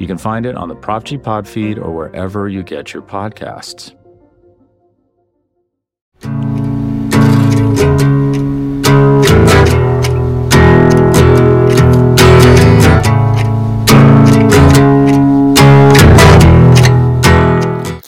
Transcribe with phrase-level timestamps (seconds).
[0.00, 3.02] You can find it on the Prop G Pod feed or wherever you get your
[3.02, 3.94] podcasts.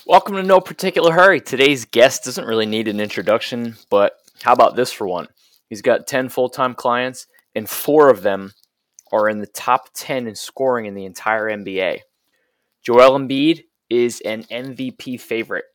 [0.06, 1.42] Welcome to No Particular Hurry.
[1.42, 5.28] Today's guest doesn't really need an introduction, but how about this for one?
[5.68, 8.54] He's got 10 full time clients, and four of them
[9.12, 12.00] are in the top 10 in scoring in the entire NBA.
[12.82, 15.66] Joel Embiid is an MVP favorite.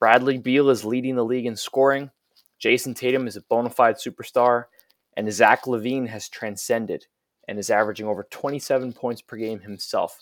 [0.00, 2.10] Bradley Beal is leading the league in scoring.
[2.62, 4.64] Jayson Tatum is a bona fide superstar.
[5.16, 7.06] And Zach LaVine has transcended
[7.48, 10.18] and is averaging over 27 points per game himself.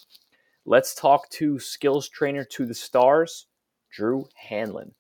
[0.65, 3.47] Let's talk to skills trainer to the stars,
[3.91, 4.93] Drew Hanlen.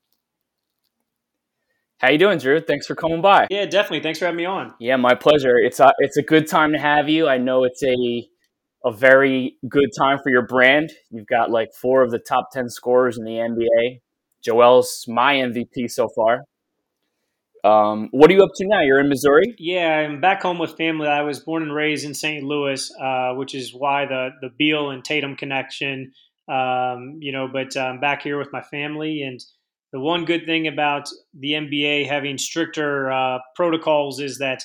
[1.99, 2.61] How you doing, Drew?
[2.61, 3.49] Thanks for coming by.
[3.51, 4.01] Yeah, definitely.
[4.01, 4.73] Thanks for having me on.
[4.79, 5.59] Yeah, my pleasure.
[5.59, 7.29] It's a it's a good time to have you.
[7.29, 8.29] I know it's a
[8.85, 10.93] a very good time for your brand.
[11.11, 14.01] You've got like four of the top ten scorers in the NBA.
[14.45, 16.45] Joel's my MVP so far.
[17.65, 18.83] Um, what are you up to now?
[18.83, 19.57] You're in Missouri.
[19.59, 21.09] Yeah, I'm back home with family.
[21.09, 22.45] I was born and raised in St.
[22.45, 26.13] Louis, uh, which is why the the Beal and Tatum connection.
[26.49, 29.41] Um, you know, but I'm um, back here with my family and
[29.93, 31.09] the one good thing about
[31.39, 34.63] the NBA having stricter uh, protocols is that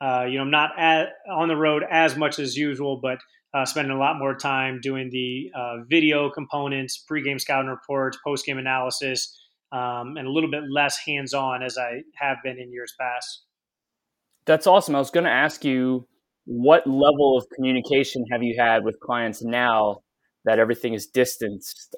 [0.00, 3.18] uh, you know I'm not at, on the road as much as usual, but
[3.54, 8.58] uh, spending a lot more time doing the uh, video components, pregame scouting reports, postgame
[8.58, 9.34] analysis,
[9.72, 13.44] um, and a little bit less hands-on as I have been in years past.
[14.44, 14.94] That's awesome.
[14.94, 16.06] I was going to ask you
[16.44, 20.02] what level of communication have you had with clients now
[20.44, 21.96] that everything is distanced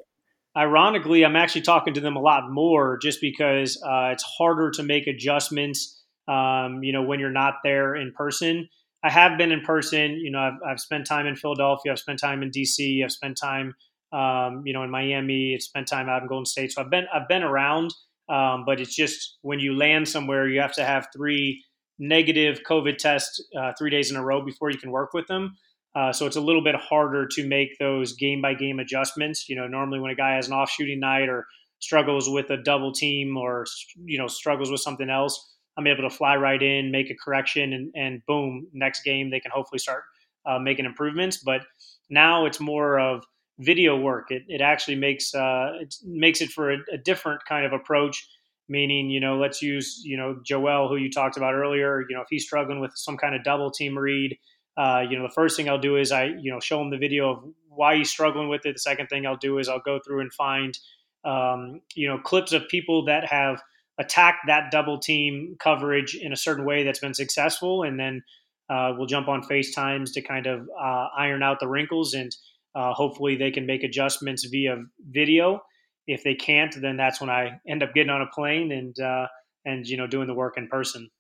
[0.57, 4.83] ironically, I'm actually talking to them a lot more just because uh, it's harder to
[4.83, 8.69] make adjustments, um, you know, when you're not there in person.
[9.05, 10.13] I have been in person.
[10.13, 11.93] You know, I've, I've spent time in Philadelphia.
[11.93, 13.05] I've spent time in DC.
[13.05, 13.75] I've spent time,
[14.13, 15.55] um, you know, in Miami.
[15.55, 16.73] I've spent time out in Golden State.
[16.73, 17.95] So I've been I've been around,
[18.29, 21.65] um, but it's just when you land somewhere, you have to have three
[21.99, 25.57] negative COVID tests uh, three days in a row before you can work with them.
[25.99, 29.49] Uh, so it's a little bit harder to make those game by game adjustments.
[29.49, 31.47] You know, normally when a guy has an off shooting night or
[31.81, 33.65] struggles with a double team or
[34.05, 37.73] you know struggles with something else, I'm able to fly right in, make a correction,
[37.73, 40.05] and, and boom, next game they can hopefully start
[40.47, 41.39] uh, making improvements.
[41.39, 41.63] But
[42.09, 43.25] now it's more of
[43.59, 44.31] video work.
[44.31, 48.25] It, it actually makes uh, it makes it for a, a different kind of approach.
[48.69, 52.05] Meaning, you know, let's use you know Joel, who you talked about earlier.
[52.09, 54.37] You know, if he's struggling with some kind of double team read
[54.79, 56.99] uh, you know, the first thing I'll do is I, you know, show him the
[56.99, 58.75] video of why he's struggling with it.
[58.75, 60.79] The second thing I'll do is I'll go through and find,
[61.25, 63.61] um, you know, clips of people that have
[63.99, 68.23] attacked that double team coverage in a certain way that's been successful, and then
[68.71, 72.31] uh, we'll jump on FaceTimes to kind of uh, iron out the wrinkles, and
[72.77, 74.77] uh, hopefully they can make adjustments via
[75.11, 75.61] video.
[76.07, 79.27] If they can't, then that's when I end up getting on a plane and uh,
[79.65, 81.11] and you know doing the work in person.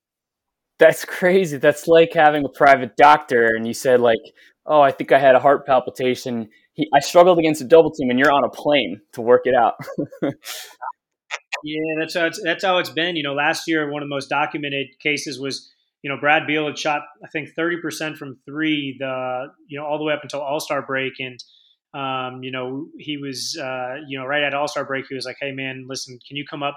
[0.78, 1.56] That's crazy.
[1.56, 4.20] That's like having a private doctor, and you said like,
[4.64, 8.10] "Oh, I think I had a heart palpitation." He, I struggled against a double team,
[8.10, 9.74] and you're on a plane to work it out.
[11.64, 13.16] yeah, that's how it's, that's how it's been.
[13.16, 15.72] You know, last year one of the most documented cases was
[16.02, 19.86] you know Brad Beal had shot I think thirty percent from three the you know
[19.86, 21.38] all the way up until All Star break, and
[21.94, 25.24] um, you know he was uh, you know right at All Star break he was
[25.24, 26.76] like, "Hey man, listen, can you come up?"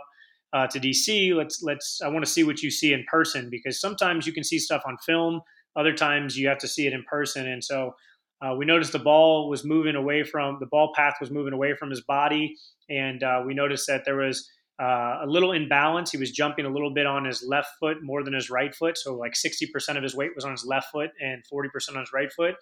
[0.53, 1.35] Uh, to DC.
[1.35, 2.01] Let's let's.
[2.01, 4.84] I want to see what you see in person because sometimes you can see stuff
[4.85, 5.41] on film.
[5.75, 7.47] Other times you have to see it in person.
[7.47, 7.95] And so
[8.41, 11.75] uh, we noticed the ball was moving away from the ball path was moving away
[11.75, 12.56] from his body,
[12.89, 14.50] and uh, we noticed that there was
[14.81, 16.12] uh, a little imbalance.
[16.12, 18.97] He was jumping a little bit on his left foot more than his right foot.
[18.97, 22.12] So like 60% of his weight was on his left foot and 40% on his
[22.12, 22.56] right foot.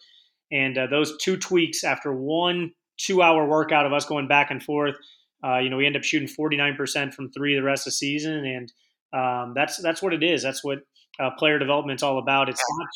[0.51, 4.61] And uh, those two tweaks after one two hour workout of us going back and
[4.61, 4.95] forth
[5.43, 8.45] uh, you know, we end up shooting 49% from three the rest of the season,
[8.45, 8.73] and
[9.13, 10.43] um, that's that's what it is.
[10.43, 10.79] That's what
[11.19, 12.49] uh, player development's all about.
[12.49, 12.87] It's not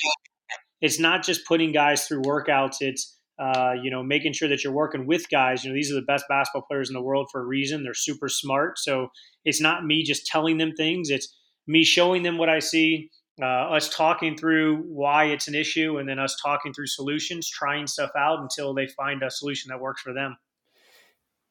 [0.81, 2.77] it's not just putting guys through workouts.
[2.81, 5.63] It's uh, you know making sure that you're working with guys.
[5.63, 7.83] You know, these are the best basketball players in the world for a reason.
[7.83, 8.77] They're super smart.
[8.77, 9.07] So
[9.45, 11.09] it's not me just telling them things.
[11.09, 11.33] It's
[11.65, 13.09] me showing them what I see.
[13.41, 17.87] Uh, us talking through why it's an issue, and then us talking through solutions, trying
[17.87, 20.35] stuff out until they find a solution that works for them.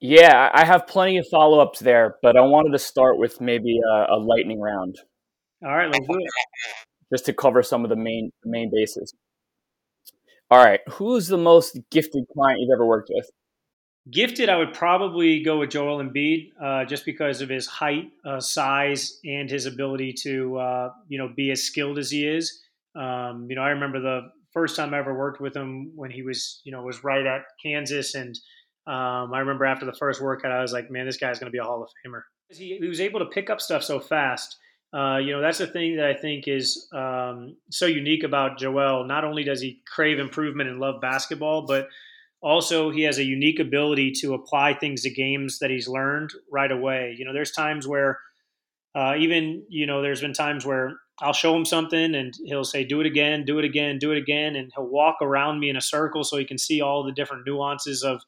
[0.05, 3.79] Yeah, I have plenty of follow ups there, but I wanted to start with maybe
[3.79, 4.99] a, a lightning round.
[5.65, 6.31] All right, let's do it.
[7.13, 9.15] Just to cover some of the main main bases.
[10.51, 13.31] All right, who's the most gifted client you've ever worked with?
[14.11, 18.41] Gifted, I would probably go with Joel Embiid, uh, just because of his height, uh,
[18.41, 22.61] size, and his ability to, uh, you know, be as skilled as he is.
[22.97, 24.23] Um, you know, I remember the
[24.53, 27.43] first time I ever worked with him when he was, you know, was right at
[27.63, 28.37] Kansas, and
[28.87, 31.53] um, I remember after the first workout, I was like, man, this guy's going to
[31.53, 32.23] be a Hall of Famer.
[32.49, 34.57] He, he, was able to pick up stuff so fast.
[34.93, 39.05] Uh, you know, that's the thing that I think is um, so unique about Joel.
[39.05, 41.89] Not only does he crave improvement and love basketball, but
[42.43, 46.71] also he has a unique ability to apply things to games that he's learned right
[46.71, 47.15] away.
[47.17, 48.19] You know, there's times where
[48.95, 52.85] uh, even you know, there's been times where I'll show him something and he'll say,
[52.85, 55.77] "Do it again, do it again, do it again," and he'll walk around me in
[55.77, 58.21] a circle so he can see all the different nuances of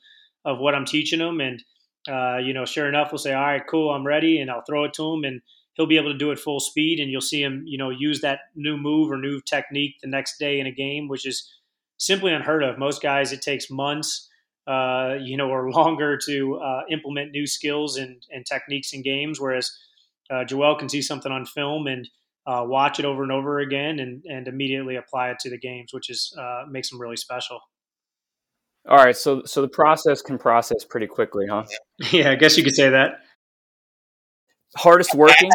[0.44, 1.40] of what I'm teaching him.
[1.40, 1.62] And
[2.08, 4.84] uh, you know, sure enough, we'll say, "All right, cool, I'm ready," and I'll throw
[4.84, 5.40] it to him, and
[5.74, 8.20] he'll be able to do it full speed, and you'll see him, you know, use
[8.20, 11.50] that new move or new technique the next day in a game, which is
[11.98, 12.78] simply unheard of.
[12.78, 14.28] Most guys, it takes months,
[14.66, 19.40] uh, you know, or longer to uh, implement new skills and, and techniques in games,
[19.40, 19.70] whereas
[20.30, 22.08] uh, Joel can see something on film and
[22.46, 25.92] uh, watch it over and over again and, and immediately apply it to the games,
[25.92, 27.60] which is uh, makes them really special.
[28.86, 31.64] All right, so so the process can process pretty quickly, huh?
[32.12, 33.20] Yeah, I guess you could say that.
[34.76, 35.50] Hardest working?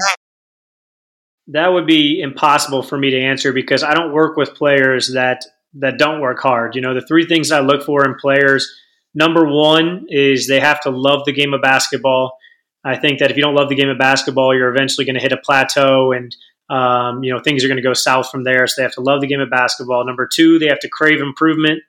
[1.47, 5.43] That would be impossible for me to answer because I don't work with players that
[5.75, 6.75] that don't work hard.
[6.75, 8.67] You know, the three things I look for in players.
[9.13, 12.37] Number one is they have to love the game of basketball.
[12.83, 15.21] I think that if you don't love the game of basketball, you're eventually going to
[15.21, 16.35] hit a plateau and
[16.69, 18.65] um, you know things are going to go south from there.
[18.65, 20.03] So they have to love the game of basketball.
[20.05, 21.83] Number two, they have to crave improvement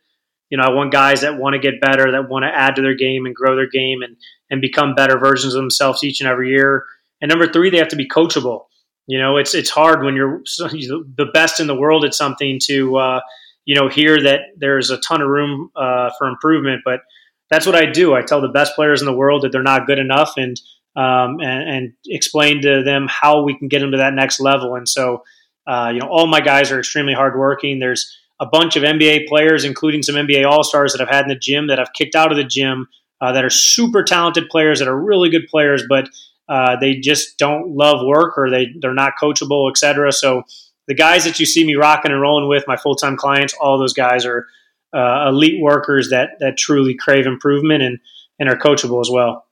[0.50, 2.82] you know, I want guys that want to get better, that want to add to
[2.82, 4.16] their game and grow their game and
[4.50, 6.84] and become better versions of themselves each and every year.
[7.20, 8.64] And number three, they have to be coachable.
[9.06, 12.96] You know, it's it's hard when you're the best in the world at something to
[12.96, 13.20] uh,
[13.64, 16.82] you know hear that there's a ton of room uh, for improvement.
[16.84, 17.00] But
[17.48, 18.14] that's what I do.
[18.14, 20.60] I tell the best players in the world that they're not good enough, and
[20.96, 24.74] um, and, and explain to them how we can get them to that next level.
[24.74, 25.22] And so,
[25.66, 27.78] uh, you know, all my guys are extremely hardworking.
[27.78, 31.28] There's a bunch of NBA players, including some NBA All Stars that I've had in
[31.28, 32.88] the gym that I've kicked out of the gym
[33.20, 36.08] uh, that are super talented players that are really good players, but
[36.48, 40.10] uh, they just don't love work or they they're not coachable, etc.
[40.10, 40.42] So
[40.88, 43.78] the guys that you see me rocking and rolling with, my full time clients, all
[43.78, 44.46] those guys are
[44.92, 47.98] uh, elite workers that that truly crave improvement and
[48.38, 49.46] and are coachable as well.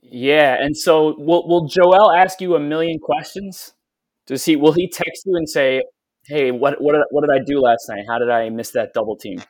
[0.00, 3.74] Yeah, and so will will Joel ask you a million questions?
[4.26, 5.82] Does he will he text you and say,
[6.28, 8.04] hey, what what did, what did I do last night?
[8.08, 9.42] How did I miss that double team?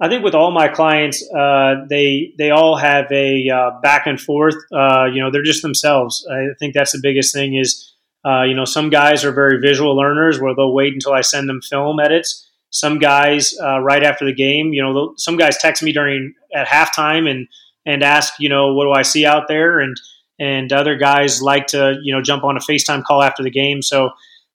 [0.00, 4.20] I think with all my clients, uh, they they all have a uh, back and
[4.20, 4.54] forth.
[4.72, 6.26] Uh, you know, they're just themselves.
[6.30, 7.56] I think that's the biggest thing.
[7.56, 7.94] Is
[8.24, 11.48] uh, you know, some guys are very visual learners where they'll wait until I send
[11.48, 12.48] them film edits.
[12.70, 16.66] Some guys uh, right after the game, you know, some guys text me during at
[16.66, 17.48] halftime and
[17.86, 19.96] and ask, you know, what do I see out there, and
[20.38, 23.82] and other guys like to you know jump on a FaceTime call after the game.
[23.82, 24.10] So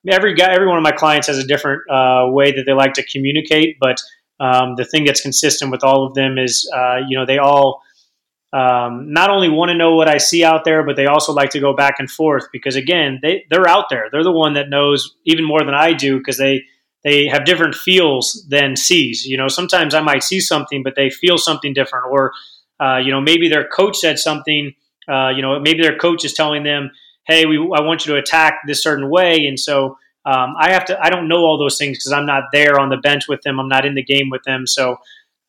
[0.07, 2.94] every guy, every one of my clients has a different uh, way that they like
[2.94, 3.77] to communicate.
[3.79, 3.97] But
[4.39, 7.81] um, the thing that's consistent with all of them is, uh, you know, they all
[8.53, 11.50] um, not only want to know what I see out there, but they also like
[11.51, 14.10] to go back and forth because again, they they're out there.
[14.12, 16.63] They're the one that knows even more than I do because they
[17.03, 19.25] they have different feels than sees.
[19.25, 22.31] You know, sometimes I might see something, but they feel something different, or
[22.79, 24.74] uh, you know, maybe their coach said something.
[25.12, 26.91] Uh, you know, maybe their coach is telling them
[27.25, 29.46] hey, we, I want you to attack this certain way.
[29.48, 32.46] And so um, I have to, I don't know all those things because I'm not
[32.51, 33.60] there on the bench with them.
[33.60, 34.65] I'm not in the game with them.
[34.68, 34.98] So,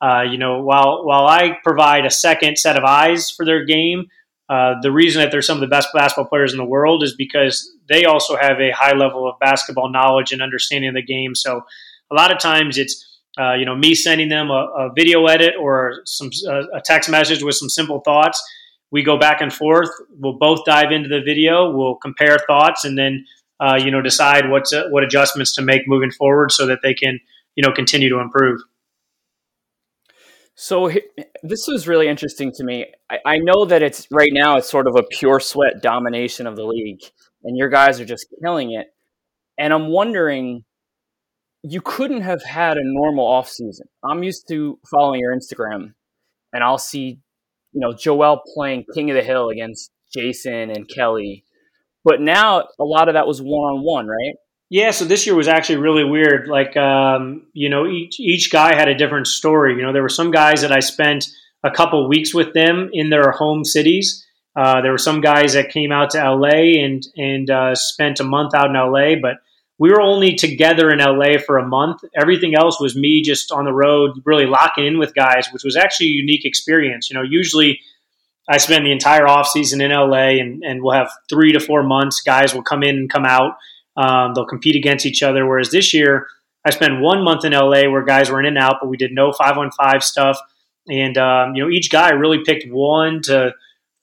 [0.01, 4.07] uh, you know, while, while I provide a second set of eyes for their game,
[4.49, 7.15] uh, the reason that they're some of the best basketball players in the world is
[7.17, 11.35] because they also have a high level of basketball knowledge and understanding of the game.
[11.35, 11.63] So
[12.11, 15.55] a lot of times it's, uh, you know, me sending them a, a video edit
[15.59, 18.43] or some a text message with some simple thoughts
[18.95, 19.91] we go back and forth.
[20.21, 21.69] We'll both dive into the video.
[21.77, 23.27] We'll compare thoughts, and then
[23.59, 26.95] uh, you know decide what to, what adjustments to make moving forward so that they
[26.95, 27.19] can
[27.57, 28.61] you know continue to improve.
[30.55, 30.93] So
[31.43, 32.87] this was really interesting to me.
[33.11, 36.55] I, I, know that it's right now it's sort of a pure sweat domination of
[36.55, 37.01] the league,
[37.43, 38.87] and your guys are just killing it.
[39.59, 40.63] And I'm wondering,
[41.65, 43.89] you couldn't have had a normal off season.
[44.05, 45.95] I'm used to following your Instagram,
[46.53, 47.19] and I'll see
[47.75, 51.45] you know, Joel playing King of the Hill against Jayson and Kelly.
[52.05, 54.37] But now a lot of that was one on one, right?
[54.71, 56.49] Yeah, so this year was actually really weird.
[56.49, 59.75] Like, um, you know, each each guy had a different story.
[59.75, 61.29] You know, there were some guys that I spent
[61.63, 64.25] a couple weeks with them in their home cities.
[64.57, 68.25] Uh, there were some guys that came out to LA and and uh, spent a
[68.25, 69.39] month out in LA, but
[69.79, 72.03] we were only together in LA for a month.
[72.15, 75.77] Everything else was me just on the road, really locking in with guys, which was
[75.77, 77.11] actually a unique experience.
[77.11, 77.81] You know, usually
[78.49, 81.83] I spend the entire off season in LA, and and we'll have three to four
[81.83, 82.21] months.
[82.21, 83.57] Guys will come in and come out.
[83.97, 85.47] Um, they'll compete against each other.
[85.47, 86.27] Whereas this year,
[86.65, 89.13] I spent one month in LA where guys were in and out, but we did
[89.13, 90.39] no five on five stuff.
[90.89, 93.55] And um, you know, each guy really picked one to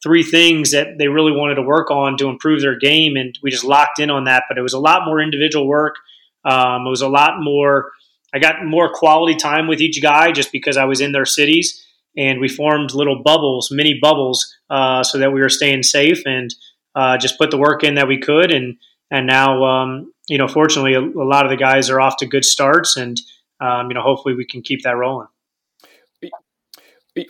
[0.03, 3.51] three things that they really wanted to work on to improve their game, and we
[3.51, 4.43] just locked in on that.
[4.47, 5.95] But it was a lot more individual work.
[6.43, 7.91] Um, it was a lot more.
[8.33, 11.85] I got more quality time with each guy just because I was in their cities,
[12.17, 16.53] and we formed little bubbles, mini bubbles, uh, so that we were staying safe and
[16.95, 18.51] uh, just put the work in that we could.
[18.51, 18.77] And
[19.11, 22.25] and now, um, you know, fortunately, a, a, lot of the guys are off to
[22.25, 23.19] good starts, and
[23.59, 25.27] um, you know, hopefully, we can keep that rolling.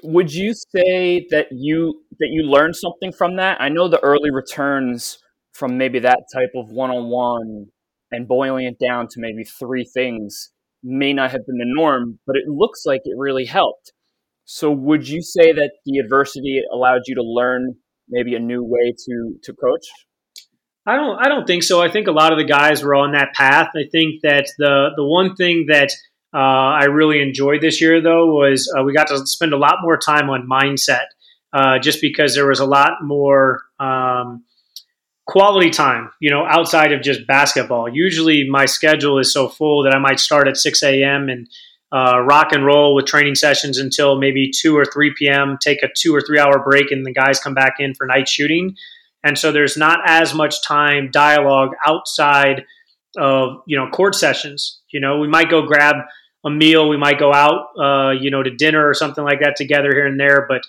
[0.04, 3.60] Would you say that you that you learned something from that?
[3.60, 5.18] I know the early returns
[5.54, 7.66] from maybe that type of one-on-one
[8.12, 10.52] and boiling it down to maybe three things
[10.84, 13.92] may not have been the norm, but it looks like it really helped.
[14.46, 17.76] So would you say that the adversity allowed you to learn
[18.10, 19.86] maybe a new way to to coach?
[20.86, 21.82] I don't I don't think so.
[21.82, 23.70] I think a lot of the guys were on that path.
[23.76, 25.90] I think that the the one thing that
[26.34, 29.78] uh, I really enjoyed this year, though, was uh, we got to spend a lot
[29.82, 31.06] more time on mindset,
[31.52, 34.46] uh, just because there was a lot more um,
[35.28, 37.90] quality time, you know, outside of just basketball.
[37.90, 41.28] Usually, my schedule is so full that I might start at 6 a.m.
[41.28, 41.50] and
[41.92, 45.90] uh, rock and roll with training sessions until maybe 2 or 3 p.m., take a
[45.94, 48.78] two or three hour break, and the guys come back in for night shooting.
[49.22, 52.64] And so there's not as much time dialogue outside
[53.18, 54.80] of, you know, court sessions.
[54.92, 55.98] You know, we might go grab–
[56.46, 56.90] a meal.
[56.90, 60.08] We might go out, uh, you know, to dinner or something like that together here
[60.08, 60.48] and there.
[60.48, 60.62] But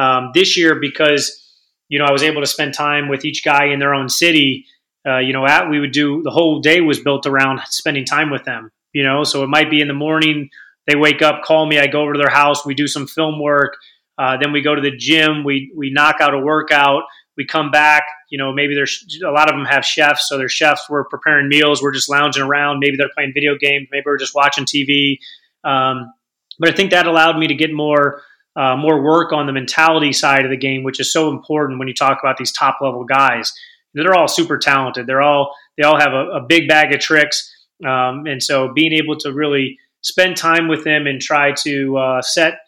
[0.00, 1.42] um, this year, because
[1.88, 4.66] you know, I was able to spend time with each guy in their own city.
[5.06, 8.30] Uh, you know, at we would do the whole day was built around spending time
[8.30, 8.70] with them.
[8.92, 10.48] You know, so it might be in the morning.
[10.86, 11.78] They wake up, call me.
[11.78, 12.64] I go over to their house.
[12.64, 13.76] We do some film work.
[14.18, 15.44] Uh, then we go to the gym.
[15.44, 17.02] We we knock out a workout
[17.36, 20.48] we come back you know maybe there's a lot of them have chefs so their
[20.48, 24.18] chefs were preparing meals we're just lounging around maybe they're playing video games maybe we're
[24.18, 25.18] just watching tv
[25.64, 26.12] um,
[26.58, 28.22] but i think that allowed me to get more
[28.56, 31.88] uh, more work on the mentality side of the game which is so important when
[31.88, 33.52] you talk about these top level guys.
[33.94, 35.06] They're all super talented.
[35.06, 37.52] They're all they all have a, a big bag of tricks.
[37.84, 42.22] Um, and so being able to really spend time with them and try to uh,
[42.22, 42.58] set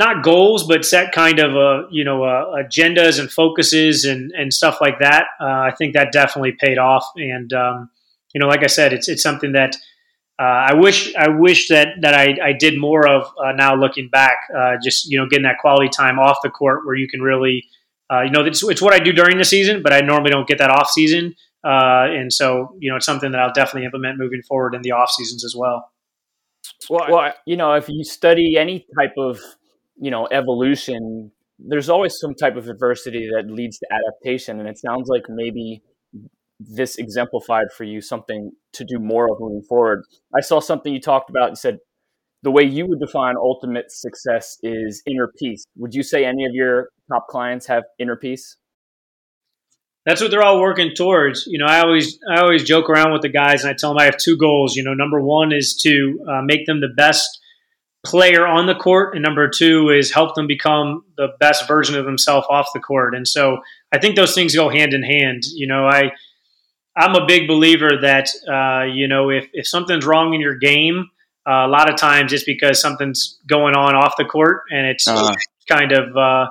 [0.00, 4.52] not goals, but set kind of a you know uh, agendas and focuses and and
[4.52, 5.26] stuff like that.
[5.38, 7.90] Uh, I think that definitely paid off, and um,
[8.34, 9.76] you know, like I said, it's it's something that
[10.40, 14.08] uh, I wish I wish that that I, I did more of uh, now looking
[14.08, 14.38] back.
[14.58, 17.64] Uh, just you know, getting that quality time off the court where you can really
[18.10, 20.48] uh, you know it's, it's what I do during the season, but I normally don't
[20.48, 21.36] get that off season.
[21.62, 25.10] and so, you know, it's something that I'll definitely implement moving forward in the off
[25.10, 25.90] seasons as well.
[26.88, 29.38] Well, well, you know, if you study any type of
[30.00, 34.78] you know evolution there's always some type of adversity that leads to adaptation and it
[34.78, 35.82] sounds like maybe
[36.58, 40.02] this exemplified for you something to do more of moving forward
[40.36, 41.78] i saw something you talked about and said
[42.42, 46.52] the way you would define ultimate success is inner peace would you say any of
[46.52, 48.56] your top clients have inner peace
[50.06, 51.46] that's what they're all working towards.
[51.46, 53.98] You know, I always I always joke around with the guys, and I tell them
[53.98, 54.74] I have two goals.
[54.74, 57.28] You know, number one is to uh, make them the best
[58.04, 62.04] player on the court, and number two is help them become the best version of
[62.04, 63.14] themselves off the court.
[63.14, 63.58] And so
[63.92, 65.42] I think those things go hand in hand.
[65.44, 66.12] You know, I
[66.96, 71.10] I'm a big believer that uh, you know if if something's wrong in your game,
[71.48, 75.06] uh, a lot of times it's because something's going on off the court, and it's
[75.06, 75.34] uh-huh.
[75.68, 76.46] kind of uh,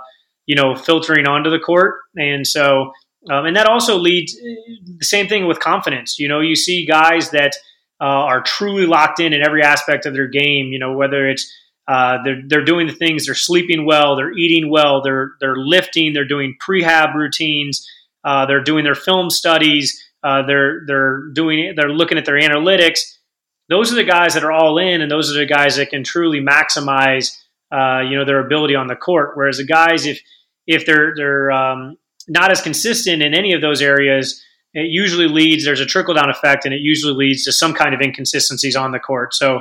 [0.46, 2.92] you know filtering onto the court, and so.
[3.30, 6.18] Um, and that also leads the same thing with confidence.
[6.20, 7.52] You know, you see guys that
[8.02, 10.68] uh, are truly locked in in every aspect of their game.
[10.68, 11.52] You know, whether it's
[11.88, 16.14] uh, they're they're doing the things, they're sleeping well, they're eating well, they're they're lifting,
[16.14, 17.88] they're doing prehab routines,
[18.24, 23.00] uh, they're doing their film studies, uh, they're they're doing they're looking at their analytics.
[23.70, 26.04] Those are the guys that are all in, and those are the guys that can
[26.04, 27.38] truly maximize
[27.72, 29.32] uh, you know their ability on the court.
[29.36, 30.22] Whereas the guys, if
[30.68, 35.66] if they're they're um, not as consistent in any of those areas, it usually leads
[35.66, 38.92] there's a trickle down effect and it usually leads to some kind of inconsistencies on
[38.92, 39.58] the court so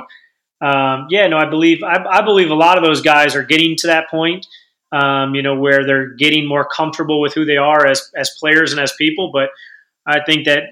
[0.61, 3.75] um, yeah no i believe I, I, believe a lot of those guys are getting
[3.77, 4.45] to that point
[4.91, 8.71] um, you know where they're getting more comfortable with who they are as, as players
[8.71, 9.49] and as people but
[10.05, 10.63] i think that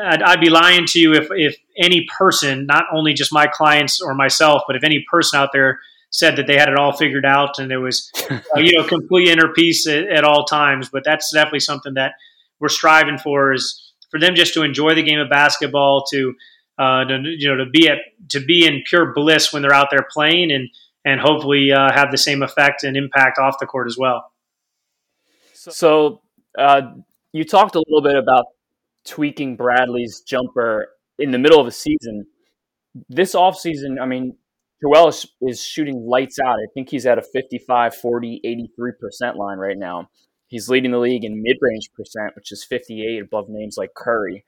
[0.00, 4.00] I'd, I'd be lying to you if, if any person not only just my clients
[4.00, 5.80] or myself but if any person out there
[6.12, 8.12] said that they had it all figured out and it was,
[8.56, 10.90] you know, complete inner peace at, at, all times.
[10.90, 12.12] But that's definitely something that
[12.60, 13.81] we're striving for is
[14.12, 16.34] for them just to enjoy the game of basketball, to,
[16.78, 19.88] uh, to you know, to be at to be in pure bliss when they're out
[19.90, 20.68] there playing, and
[21.04, 24.30] and hopefully uh, have the same effect and impact off the court as well.
[25.54, 26.22] So
[26.56, 26.82] uh,
[27.32, 28.46] you talked a little bit about
[29.04, 30.88] tweaking Bradley's jumper
[31.18, 32.26] in the middle of a season.
[33.08, 34.36] This offseason, I mean,
[34.82, 36.54] Joel is, is, shooting lights out.
[36.54, 38.68] I think he's at a 55, 40,
[39.22, 40.10] 83% line right now.
[40.52, 44.44] He's leading the league in mid range percent, which is 58 above names like Curry.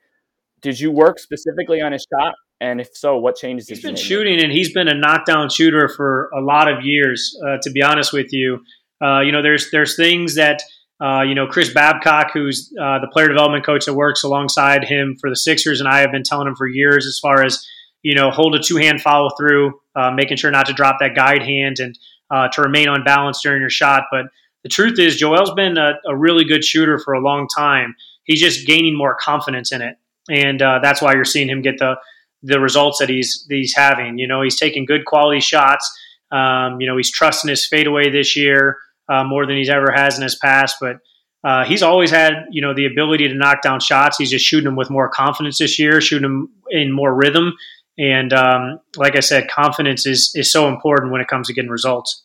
[0.61, 2.35] Did you work specifically on his shot?
[2.61, 3.67] And if so, what changes?
[3.67, 7.37] He's been shooting, and he's been a knockdown shooter for a lot of years.
[7.45, 8.59] Uh, to be honest with you,
[9.03, 10.61] uh, you know, there's there's things that
[11.01, 15.17] uh, you know, Chris Babcock, who's uh, the player development coach that works alongside him
[15.19, 17.65] for the Sixers, and I have been telling him for years as far as,
[18.01, 21.13] you know, hold a two hand follow through, uh, making sure not to drop that
[21.13, 21.99] guide hand and
[22.31, 24.03] uh, to remain on balance during your shot.
[24.09, 24.27] But
[24.65, 27.95] the truth is, Joel's been a, a, really good shooter for a long time.
[28.23, 29.95] He's just gaining more confidence in it.
[30.27, 31.97] And uh, that's why you're seeing him get the,
[32.41, 34.17] the results that he's, that he's having.
[34.17, 35.87] You know, he's taking good quality shots.
[36.31, 40.17] Um, you know, he's trusting his fadeaway this year uh, more than he's ever has
[40.17, 40.77] in his past.
[40.81, 40.97] But
[41.43, 44.17] uh, he's always had, you know, the ability to knock down shots.
[44.17, 47.53] He's just shooting them with more confidence this year, shooting them in more rhythm.
[47.99, 51.69] And um, like I said, confidence is is so important when it comes to getting
[51.69, 52.24] results.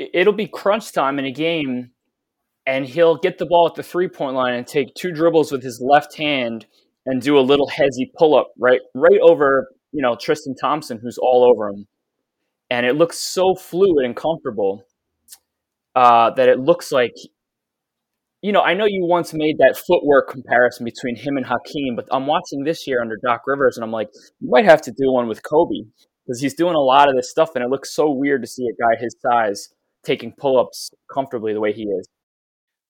[0.00, 1.90] It'll be crunch time in a game,
[2.66, 5.62] and he'll get the ball at the three point line and take two dribbles with
[5.62, 6.66] his left hand
[7.06, 11.18] and do a little hesi pull up right right over you know Tristan Thompson, who's
[11.18, 11.86] all over him,
[12.70, 14.84] and it looks so fluid and comfortable
[15.94, 17.12] uh, that it looks like
[18.42, 22.08] you know, I know you once made that footwork comparison between him and Hakeem, but
[22.10, 24.08] I'm watching this year under Doc Rivers, and I'm like,
[24.40, 25.90] you might have to do one with Kobe
[26.24, 28.64] because he's doing a lot of this stuff, and it looks so weird to see
[28.64, 29.68] a guy his size
[30.04, 32.08] taking pull-ups comfortably the way he is.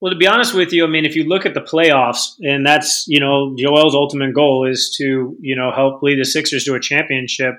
[0.00, 2.64] Well, to be honest with you, I mean, if you look at the playoffs, and
[2.64, 6.74] that's you know Joel's ultimate goal is to you know help lead the Sixers to
[6.74, 7.54] a championship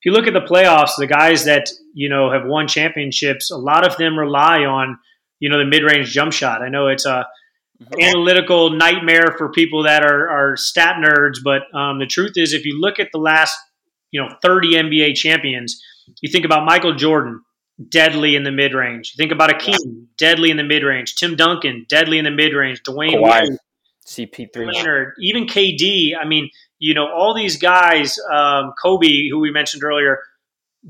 [0.00, 3.58] if you look at the playoffs, the guys that you know have won championships, a
[3.58, 4.98] lot of them rely on
[5.40, 6.62] you know the mid-range jump shot.
[6.62, 7.26] I know it's a
[7.82, 8.00] mm-hmm.
[8.00, 12.64] analytical nightmare for people that are, are stat nerds, but um, the truth is, if
[12.64, 13.54] you look at the last
[14.10, 15.78] you know 30 NBA champions,
[16.22, 17.42] you think about Michael Jordan,
[17.88, 19.14] deadly in the mid-range.
[19.16, 21.16] Think about Hakeem, deadly in the mid-range.
[21.16, 22.82] Tim Duncan, deadly in the mid-range.
[22.82, 23.58] Dwyane Wade,
[24.06, 26.12] CP3, Leonard, even KD.
[26.20, 30.18] I mean, you know, all these guys, um, Kobe, who we mentioned earlier,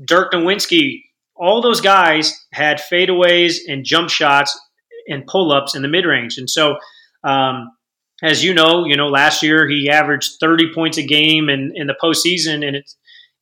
[0.05, 1.03] Dirk Nowitzki,
[1.35, 4.57] all those guys had fadeaways and jump shots
[5.07, 6.37] and pull ups in the mid range.
[6.37, 6.77] And so,
[7.23, 7.71] um,
[8.23, 11.87] as you know, you know, last year he averaged 30 points a game in, in
[11.87, 12.91] the postseason and it,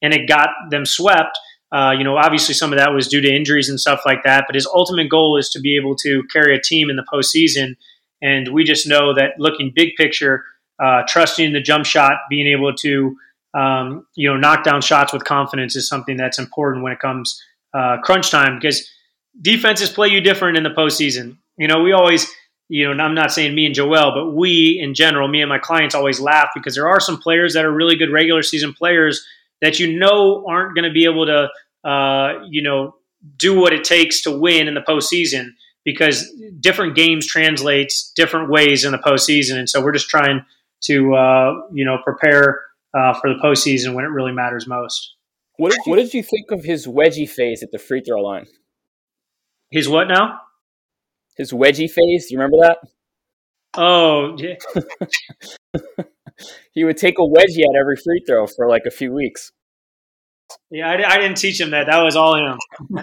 [0.01, 1.37] and it got them swept.
[1.71, 4.45] Uh, you know, obviously some of that was due to injuries and stuff like that,
[4.47, 7.75] but his ultimate goal is to be able to carry a team in the postseason.
[8.21, 10.43] And we just know that looking big picture,
[10.83, 13.15] uh, trusting the jump shot, being able to
[13.53, 17.43] um, you know knock down shots with confidence is something that's important when it comes
[17.73, 18.87] uh, crunch time because
[19.41, 21.37] defenses play you different in the postseason.
[21.57, 22.29] You know, we always
[22.67, 25.59] you know I'm not saying me and Joel, but we in general, me and my
[25.59, 29.25] clients always laugh because there are some players that are really good regular season players
[29.61, 32.95] that you know aren't going to be able to uh, you know
[33.37, 35.49] do what it takes to win in the postseason
[35.85, 40.45] because different games translates different ways in the postseason, and so we're just trying
[40.81, 42.61] to uh, you know prepare
[42.93, 45.15] uh, for the postseason when it really matters most.
[45.57, 48.21] What did, you, what did you think of his wedgie phase at the free throw
[48.21, 48.45] line?
[49.71, 50.39] His what now?
[51.35, 52.27] His wedgie phase.
[52.27, 52.77] Do you remember that?
[53.75, 54.55] Oh, yeah.
[56.73, 59.51] he would take a wedgie at every free throw for like a few weeks.
[60.71, 61.87] Yeah, I, I didn't teach him that.
[61.87, 62.57] That was all him.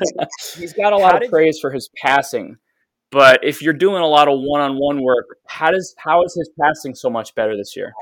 [0.57, 2.57] He's got a lot of praise for his passing.
[3.13, 6.95] But if you're doing a lot of one-on-one work, how does how is his passing
[6.95, 7.93] so much better this year?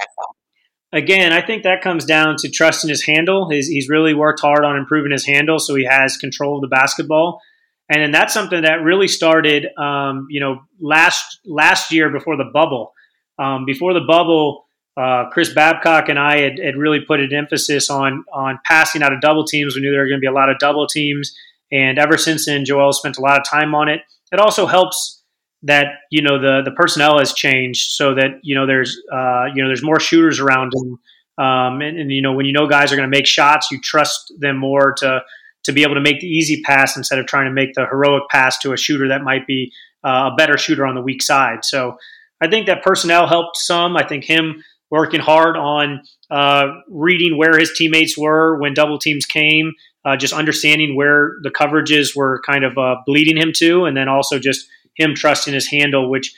[0.93, 3.51] Again, I think that comes down to trusting his handle.
[3.51, 6.69] His, he's really worked hard on improving his handle, so he has control of the
[6.69, 7.41] basketball.
[7.89, 12.51] And then that's something that really started, um, you know, last last year before the
[12.53, 12.93] bubble.
[13.39, 14.65] Um, before the bubble,
[14.97, 19.13] uh, Chris Babcock and I had, had, really put an emphasis on on passing out
[19.13, 19.75] of double teams.
[19.75, 21.35] We knew there were going to be a lot of double teams,
[21.73, 24.03] and ever since then, Joel spent a lot of time on it.
[24.33, 25.23] It also helps
[25.65, 29.63] that you know the the personnel has changed so that you know there's uh, you
[29.63, 32.97] know there's more shooters around um, and, and, you know when you know guys are
[32.97, 35.21] going to make shots you trust them more to
[35.65, 38.23] to be able to make the easy pass instead of trying to make the heroic
[38.31, 39.73] pass to a shooter that might be
[40.05, 41.65] uh, a better shooter on the weak side.
[41.65, 41.97] So
[42.41, 43.97] I think that personnel helped some.
[43.97, 44.63] I think him
[44.95, 49.73] working hard on uh, reading where his teammates were when double teams came
[50.05, 54.09] uh, just understanding where the coverages were kind of uh, bleeding him to, and then
[54.09, 56.35] also just him trusting his handle, which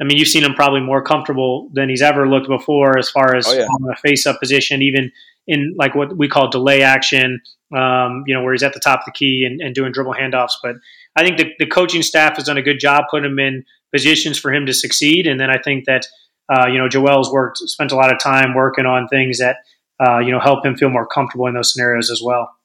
[0.00, 3.34] I mean, you've seen him probably more comfortable than he's ever looked before as far
[3.34, 3.66] as oh, yeah.
[3.92, 5.12] a face up position, even
[5.46, 7.40] in like what we call delay action,
[7.76, 10.14] um, you know, where he's at the top of the key and, and doing dribble
[10.14, 10.54] handoffs.
[10.62, 10.76] But
[11.16, 14.38] I think the, the, coaching staff has done a good job putting him in positions
[14.38, 15.26] for him to succeed.
[15.26, 16.06] And then I think that,
[16.50, 19.56] uh, you know, Joel's worked, spent a lot of time working on things that,
[20.04, 22.56] uh, you know, help him feel more comfortable in those scenarios as well.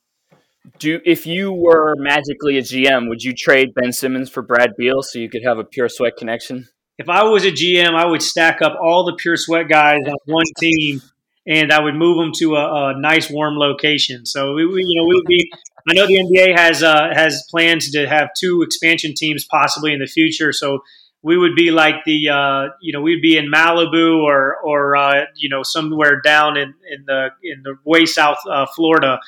[0.80, 5.04] Do if you were magically a GM, would you trade Ben Simmons for Brad Beal
[5.04, 6.68] so you could have a pure sweat connection?
[6.98, 10.16] If I was a GM, I would stack up all the pure sweat guys on
[10.26, 11.02] one team
[11.48, 14.26] and I would move them to a, a nice warm location.
[14.26, 15.52] So we, we, you know, we would be.
[15.88, 20.00] I know the NBA has uh, has plans to have two expansion teams possibly in
[20.00, 20.52] the future.
[20.52, 20.80] So
[21.26, 25.26] we would be like the uh, you know we'd be in Malibu or or uh,
[25.36, 29.20] you know somewhere down in, in the in the way south uh, Florida.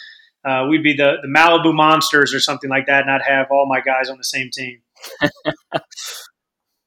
[0.48, 3.66] Uh, we'd be the the Malibu Monsters or something like that, and I'd have all
[3.68, 4.82] my guys on the same team.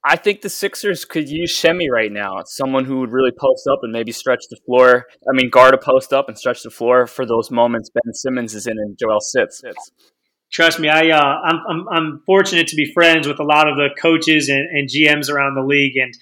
[0.03, 2.41] I think the Sixers could use Semi right now.
[2.45, 5.05] someone who would really post up and maybe stretch the floor.
[5.29, 8.55] I mean, guard a post up and stretch the floor for those moments Ben Simmons
[8.55, 9.59] is in and Joel sits.
[9.59, 9.91] sits.
[10.51, 13.77] Trust me, I uh, I'm, I'm, I'm fortunate to be friends with a lot of
[13.77, 16.13] the coaches and, and GMs around the league, and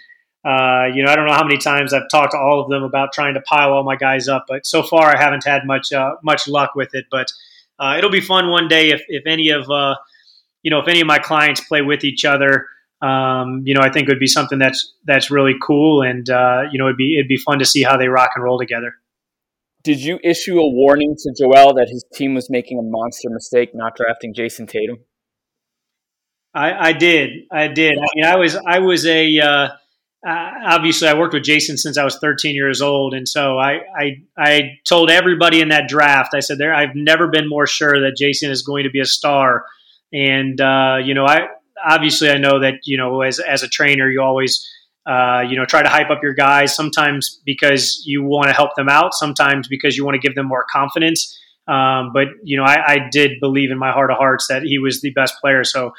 [0.46, 2.84] uh, you know I don't know how many times I've talked to all of them
[2.84, 5.92] about trying to pile all my guys up, but so far I haven't had much
[5.92, 7.06] uh, much luck with it.
[7.10, 7.28] But
[7.80, 9.96] uh, it'll be fun one day if if any of uh,
[10.62, 12.68] you know if any of my clients play with each other
[13.02, 16.64] um, you know, I think it would be something that's that's really cool, and uh,
[16.72, 18.94] you know, it'd be it'd be fun to see how they rock and roll together.
[19.84, 23.70] Did you issue a warning to Joel that his team was making a monster mistake
[23.74, 24.98] not drafting Jayson Tatum?
[26.54, 27.98] I, I did, I did.
[27.98, 29.68] I mean, I was I was a uh,
[30.28, 33.82] uh, obviously I worked with Jayson since I was 13 years old, and so I,
[33.98, 36.34] I I told everybody in that draft.
[36.34, 39.06] I said there I've never been more sure that Jayson is going to be a
[39.06, 39.64] star,
[40.12, 41.48] and uh, you know I
[41.88, 44.68] obviously, I know that you know as as a trainer, you always
[45.10, 46.76] uh, you know try to hype up your guys.
[46.76, 49.14] Sometimes because you want to help them out.
[49.14, 51.38] Sometimes because you want to give them more confidence.
[51.68, 54.80] Um, but you know, I, I, did believe in my heart of hearts that he
[54.80, 55.64] was the best player.
[55.64, 55.94] So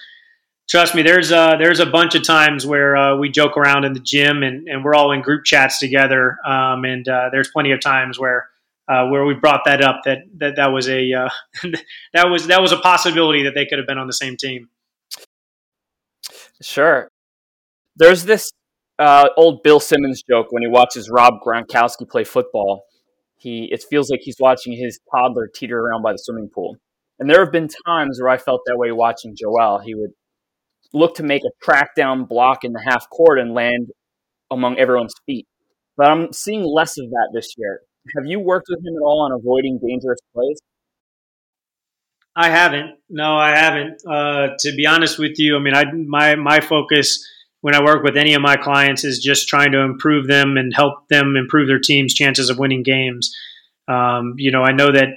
[0.68, 3.92] trust me, there's a, there's a bunch of times where uh, we joke around in
[3.92, 6.38] the gym and, and we're all in group chats together.
[6.44, 8.48] Um, and uh, there's plenty of times where
[8.88, 11.28] uh, where we brought that up that that that was a uh,
[12.12, 14.68] that was that was a possibility that they could have been on the same team.
[16.60, 17.08] Sure.
[17.94, 18.50] There's this
[19.00, 22.84] uh, old Bill Simmons joke when he watches Rob Gronkowski play football.
[23.36, 26.76] He it feels like he's watching his toddler teeter around by the swimming pool.
[27.18, 29.80] And there have been times where I felt that way watching Joel.
[29.84, 30.10] He would
[30.92, 33.88] look to make a track down block in the half court and land
[34.50, 35.46] among everyone's feet.
[35.96, 37.80] But I'm seeing less of that this year.
[38.16, 40.58] Have you worked with him at all on avoiding dangerous plays?
[42.36, 42.98] I haven't.
[43.08, 44.00] No, I haven't.
[44.06, 47.22] Uh, to be honest with you, I mean, I my my focus
[47.60, 50.72] when I work with any of my clients is just trying to improve them and
[50.74, 53.34] help them improve their team's chances of winning games.
[53.88, 55.08] Um, you know, I know that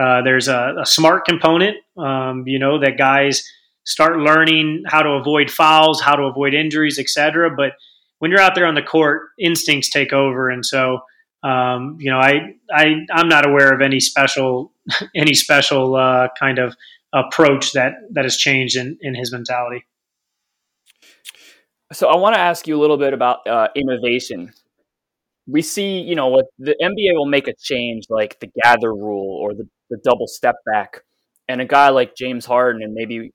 [0.00, 1.76] uh, there's a, a, smart component.
[1.96, 3.44] Um, you know, that guys
[3.84, 7.50] start learning how to avoid fouls, how to avoid injuries, etc.
[7.56, 7.72] But
[8.18, 11.00] when you're out there on the court, instincts take over, and so
[11.42, 14.72] um, you know, I, I I'm not aware of any special
[15.14, 16.74] any special uh, kind of
[17.12, 19.86] approach that that has changed in in his mentality.
[21.92, 24.52] So I want to ask you a little bit about uh, innovation.
[25.46, 29.38] We see, you know, what the NBA will make a change like the gather rule
[29.40, 31.02] or the, the double step back,
[31.48, 33.30] and a guy like James Harden and maybe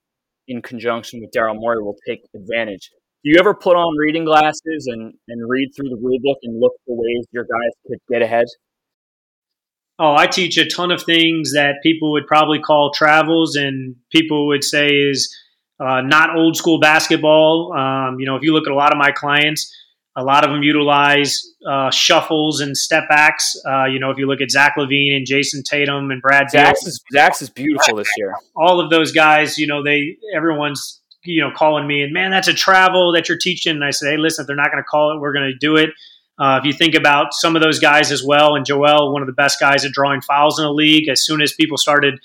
[0.48, 2.90] in conjunction with Daryl Morey will take advantage
[3.24, 6.60] do you ever put on reading glasses and, and read through the rule book and
[6.60, 8.46] look for ways your guys could get ahead?
[10.00, 14.48] Oh, I teach a ton of things that people would probably call travels and people
[14.48, 15.36] would say is
[15.82, 17.74] uh, not old school basketball.
[17.74, 19.76] Um, you know, if you look at a lot of my clients,
[20.15, 23.56] a lot of them utilize uh, shuffles and step backs.
[23.65, 26.86] Uh, you know, if you look at Zach LaVine and Jayson Tatum and Brad Zach's
[26.86, 28.36] is, Zach's is beautiful this year.
[28.56, 32.48] All of those guys, you know, they everyone's you know, calling me and man, that's
[32.48, 33.76] a travel that you're teaching.
[33.76, 35.58] And I say, hey, listen, if they're not going to call it, we're going to
[35.58, 35.89] do it.
[36.39, 39.28] Uh, if you think about some of those guys as well, and Joel, one of
[39.28, 42.20] the best guys at drawing fouls in the league, as soon as people started,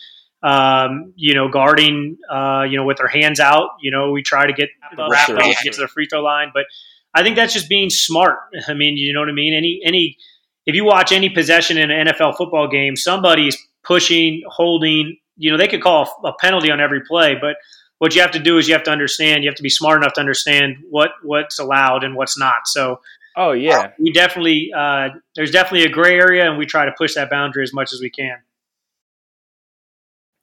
[0.47, 4.47] um, you know, guarding, uh, you know, with their hands out, you know, we try
[4.47, 6.53] to get wrap up, get to the free throw line.
[6.55, 6.67] But
[7.13, 8.39] I think that's just being smart.
[8.69, 9.55] I mean, you know what I mean?
[9.55, 10.17] Any, any,
[10.65, 15.57] if you watch any possession in an NFL football game, somebody's pushing, holding, you know,
[15.57, 17.57] they could call a penalty on every play, but
[17.99, 19.43] what you have to do is you have to understand.
[19.43, 22.67] You have to be smart enough to understand what what's allowed and what's not.
[22.67, 23.01] So,
[23.37, 27.15] oh yeah, we definitely uh, there's definitely a gray area, and we try to push
[27.15, 28.37] that boundary as much as we can.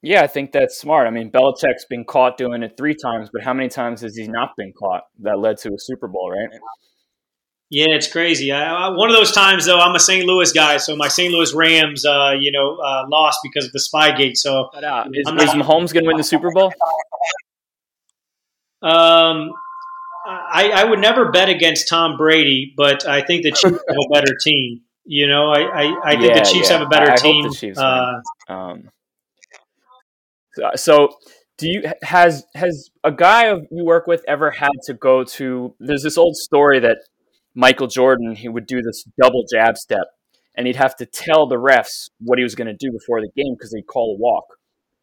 [0.04, 1.06] Yeah, I think that's smart.
[1.06, 4.28] I mean, Belichick's been caught doing it three times, but how many times has he
[4.28, 6.60] not been caught that led to a Super Bowl, right?
[7.70, 8.52] Yeah, it's crazy.
[8.52, 10.26] I, I, one of those times, though, I'm a St.
[10.26, 11.32] Louis guy, so my St.
[11.32, 14.36] Louis Rams, uh, you know, uh, lost because of the Spygate.
[14.36, 16.74] So, uh, is, is Mahomes going to win the Super Bowl?
[18.82, 19.52] Um,
[20.26, 24.12] I, I, would never bet against Tom Brady, but I think the Chiefs have a
[24.12, 24.82] better team.
[25.06, 26.78] You know, I, I, I think yeah, the Chiefs yeah.
[26.78, 27.50] have a better team.
[27.74, 28.90] Uh, um,
[30.76, 31.08] so,
[31.58, 35.74] do you has has a guy you work with ever had to go to?
[35.78, 36.98] There's this old story that
[37.54, 40.06] Michael Jordan he would do this double jab step,
[40.56, 43.30] and he'd have to tell the refs what he was going to do before the
[43.36, 44.44] game because they'd call a walk.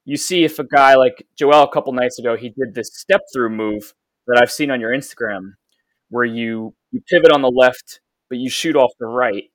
[0.03, 3.21] You see, if a guy like Joel a couple nights ago, he did this step
[3.33, 3.93] through move
[4.27, 5.53] that I've seen on your Instagram,
[6.09, 9.45] where you you pivot on the left, but you shoot off the right,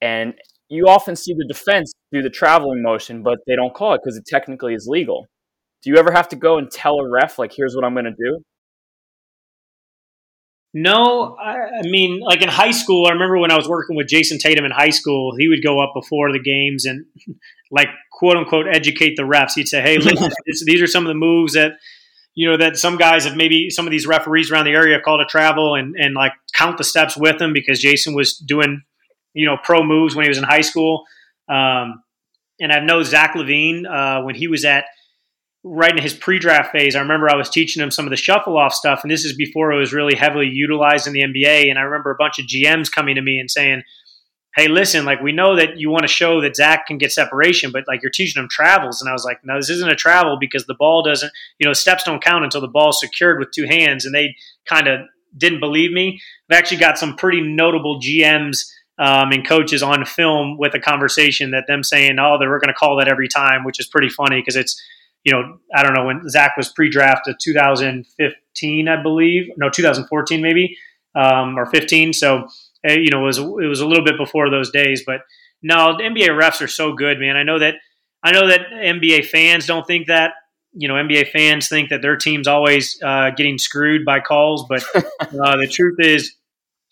[0.00, 0.34] and
[0.68, 4.16] you often see the defense do the traveling motion, but they don't call it because
[4.16, 5.26] it technically is legal.
[5.82, 8.06] Do you ever have to go and tell a ref like, "Here's what I'm going
[8.06, 8.40] to do"?
[10.74, 14.08] No, I, I, mean, like in high school, I remember when I was working with
[14.08, 17.06] Jayson Tatum in high school, he would go up before the games and,
[17.70, 19.52] like, quote unquote, educate the refs.
[19.54, 20.30] He'd say, "Hey, listen,
[20.66, 21.72] these are some of the moves that."
[22.38, 25.02] You know that some guys have maybe some of these referees around the area have
[25.02, 28.82] called a travel and, and like count the steps with them because Jayson was doing
[29.36, 31.04] you know pro moves when he was in high school.
[31.48, 32.02] Um,
[32.58, 34.86] and I know Zach LaVine uh, when he was at
[35.62, 38.56] right in his pre-draft phase, I remember I was teaching him some of the shuffle
[38.56, 41.68] off stuff, and this is before it was really heavily utilized in the NBA.
[41.68, 43.82] And I remember a bunch of GMs coming to me and saying,
[44.56, 47.72] "Hey, listen, like we know that you want to show that Zach can get separation,
[47.72, 50.38] but like you're teaching him travels." And I was like, "No, this isn't a travel
[50.40, 53.66] because the ball doesn't, you know, steps don't count until the ball's secured with two
[53.66, 54.34] hands." And they
[54.66, 55.00] kind of
[55.36, 56.20] didn't believe me.
[56.50, 58.64] I've actually got some pretty notable GMs.
[58.98, 62.68] Um, and coaches on film with a conversation that them saying, "Oh, they were going
[62.68, 64.82] to call that every time," which is pretty funny because it's
[65.26, 70.78] you know, I don't know when Zach was pre-drafted, 2015, I believe, no, 2014 maybe,
[71.16, 72.12] um, or 15.
[72.12, 72.46] So,
[72.84, 75.02] eh, you know, it was it was a little bit before those days.
[75.04, 75.22] But
[75.62, 77.36] no, the NBA refs are so good, man.
[77.36, 77.74] I know that
[78.22, 80.34] I know that NBA fans don't think that.
[80.78, 84.84] You know, NBA fans think that their team's always uh, getting screwed by calls, but
[84.94, 86.36] uh, the truth is,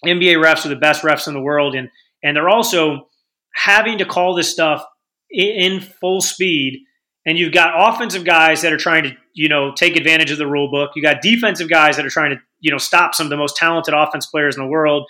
[0.07, 1.89] NBA refs are the best refs in the world, and
[2.23, 3.09] and they're also
[3.55, 4.85] having to call this stuff
[5.31, 6.85] in full speed
[7.27, 10.47] and you've got offensive guys that are trying to you know take advantage of the
[10.47, 10.91] rule book.
[10.95, 13.57] You got defensive guys that are trying to you know stop some of the most
[13.57, 15.07] talented offense players in the world.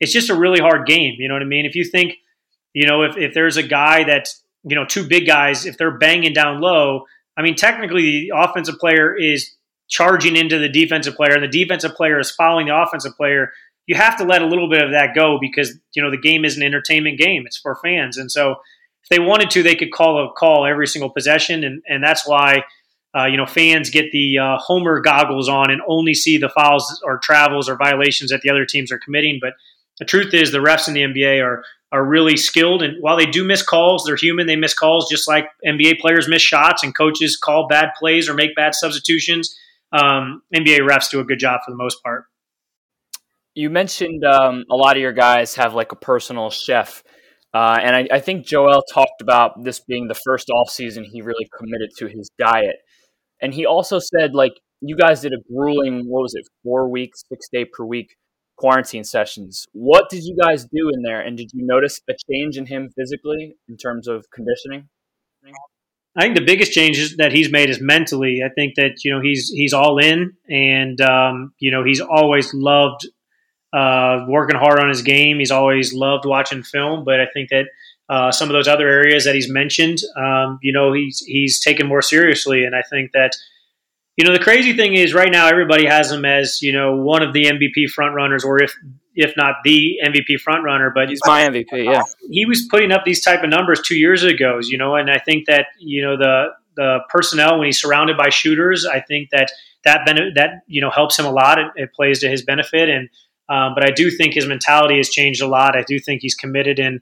[0.00, 1.14] It's just a really hard game.
[1.18, 1.66] You know what I mean?
[1.66, 2.14] If you think
[2.72, 5.98] you know if if there's a guy that's you know two big guys if they're
[5.98, 7.04] banging down low,
[7.36, 9.52] I mean technically the offensive player is
[9.88, 13.52] charging into the defensive player and the defensive player is following the offensive player
[13.86, 16.44] you have to let a little bit of that go because you know the game
[16.44, 18.56] is an entertainment game it's for fans and so
[19.06, 22.26] if they wanted to, they could call a call every single possession, and and that's
[22.26, 22.64] why.
[23.16, 27.00] Uh, you know, fans get the uh, homer goggles on and only see the fouls
[27.02, 29.38] or travels or violations that the other teams are committing.
[29.40, 29.54] But
[29.98, 33.24] the truth is, the refs in the NBA are are really skilled, and while they
[33.24, 34.46] do miss calls, they're human.
[34.46, 38.34] They miss calls just like NBA players miss shots, and coaches call bad plays or
[38.34, 39.56] make bad substitutions.
[39.92, 42.26] Um, NBA refs do a good job for the most part.
[43.56, 47.02] You mentioned um, a lot of your guys have like a personal chef.
[47.54, 51.22] Uh, and I, I, think Joel talked about this being the first off season he
[51.22, 52.76] really committed to his diet.
[53.40, 57.22] And he also said, like, you guys did a grueling, what was it, four weeks,
[57.30, 58.08] six day per week
[58.56, 59.66] quarantine sessions.
[59.72, 61.20] What did you guys do in there?
[61.20, 64.88] And did you notice a change in him physically in terms of conditioning?
[66.18, 68.40] I think the biggest changes that he's made is mentally.
[68.44, 72.54] I think that you know he's he's all in, and um, you know he's always
[72.54, 73.06] loved
[73.72, 75.38] uh, working hard on his game.
[75.38, 77.66] He's always loved watching film, but I think that
[78.08, 81.86] uh, some of those other areas that he's mentioned, um, you know, he's he's taken
[81.86, 82.64] more seriously.
[82.64, 83.32] And I think that,
[84.16, 87.22] you know, the crazy thing is right now everybody has him as you know one
[87.22, 88.74] of the MVP frontrunners, or if
[89.14, 90.92] if not the MVP frontrunner.
[90.94, 91.84] But he's my MVP.
[91.84, 94.60] Yeah, he was putting up these type of numbers two years ago.
[94.62, 98.28] You know, and I think that you know the the personnel when he's surrounded by
[98.28, 99.50] shooters, I think that
[99.84, 101.58] that that you know helps him a lot.
[101.58, 103.08] It, it plays to his benefit and
[103.48, 105.76] um, but I do think his mentality has changed a lot.
[105.76, 107.00] I do think he's committed in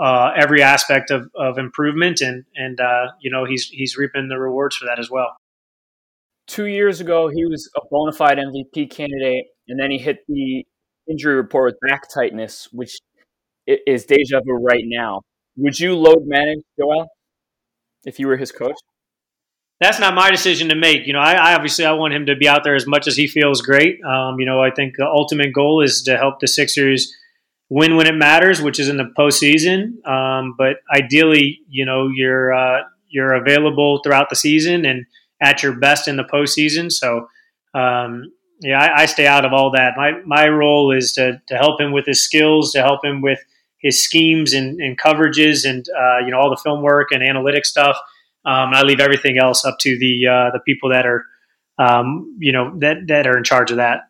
[0.00, 4.38] uh, every aspect of, of improvement, and and uh, you know he's he's reaping the
[4.38, 5.36] rewards for that as well.
[6.46, 10.64] Two years ago, he was a bona fide MVP candidate, and then he hit the
[11.08, 12.98] injury report with back tightness, which
[13.66, 15.22] is deja vu right now.
[15.56, 17.08] Would you load manage Joel
[18.04, 18.76] if you were his coach?
[19.80, 21.06] That's not my decision to make.
[21.06, 23.16] You know, I, I, obviously I want him to be out there as much as
[23.16, 24.02] he feels great.
[24.04, 27.14] Um, you know, I think the ultimate goal is to help the Sixers
[27.68, 30.06] win when it matters, which is in the postseason.
[30.08, 35.04] Um, but ideally, you know, you're uh, you're available throughout the season and
[35.40, 36.90] at your best in the postseason.
[36.90, 37.28] So,
[37.74, 39.94] um, yeah, I, I, stay out of all that.
[39.96, 43.38] My my role is to to help him with his skills, to help him with
[43.78, 47.66] his schemes and, and coverages, and uh, you know all the film work and analytic
[47.66, 47.98] stuff.
[48.46, 51.24] Um, I leave everything else up to the uh, the people that are,
[51.78, 54.08] um, you know, that that are in charge of that.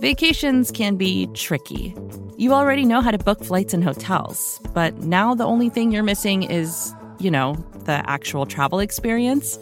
[0.00, 1.94] Vacations can be tricky.
[2.38, 6.04] You already know how to book flights and hotels, but now the only thing you're
[6.04, 9.58] missing is, you know, the actual travel experience.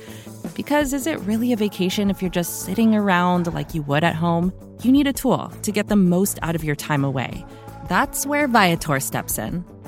[0.55, 4.14] Because is it really a vacation if you're just sitting around like you would at
[4.14, 4.53] home?
[4.83, 7.47] You need a tool to get the most out of your time away.
[7.88, 9.64] That's where Viator steps in.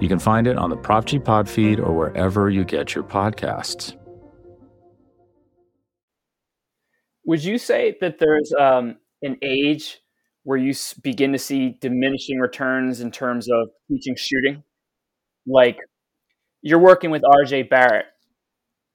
[0.00, 3.04] You can find it on the Prop G Pod feed or wherever you get your
[3.04, 3.96] podcasts.
[7.24, 10.00] Would you say that there's um, an age
[10.48, 14.62] where you begin to see diminishing returns in terms of teaching shooting.
[15.46, 15.76] Like
[16.62, 18.06] you're working with RJ Barrett,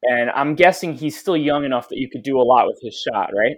[0.01, 2.95] and I'm guessing he's still young enough that you could do a lot with his
[2.95, 3.57] shot, right?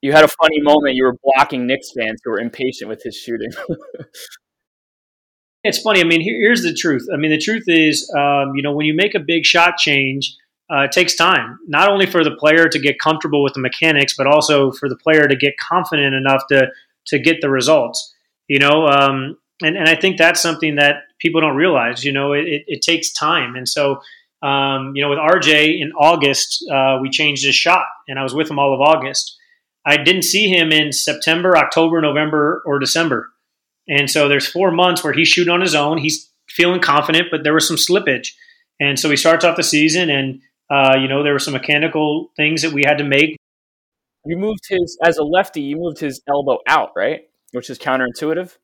[0.00, 0.94] You had a funny moment.
[0.94, 3.50] You were blocking Knicks fans who were impatient with his shooting.
[5.66, 6.00] it's funny.
[6.00, 7.06] I mean, here, here's the truth.
[7.12, 10.34] I mean, the truth is, um, you know, when you make a big shot change,
[10.70, 14.14] uh, it takes time, not only for the player to get comfortable with the mechanics,
[14.16, 16.68] but also for the player to get confident enough to
[17.08, 18.14] to get the results.
[18.48, 22.04] You know, um, and and I think that's something that people don't realize.
[22.04, 24.00] You know, it, it takes time, and so
[24.42, 28.34] um, you know, with RJ in August, uh, we changed his shot, and I was
[28.34, 29.36] with him all of August.
[29.84, 33.30] I didn't see him in September, October, November, or December,
[33.88, 35.98] and so there's four months where he's shooting on his own.
[35.98, 38.28] He's feeling confident, but there was some slippage,
[38.80, 42.32] and so he starts off the season and uh, you know, there were some mechanical
[42.36, 43.36] things that we had to make.
[44.24, 45.62] You moved his as a lefty.
[45.62, 47.22] You moved his elbow out, right?
[47.52, 48.56] Which is counterintuitive.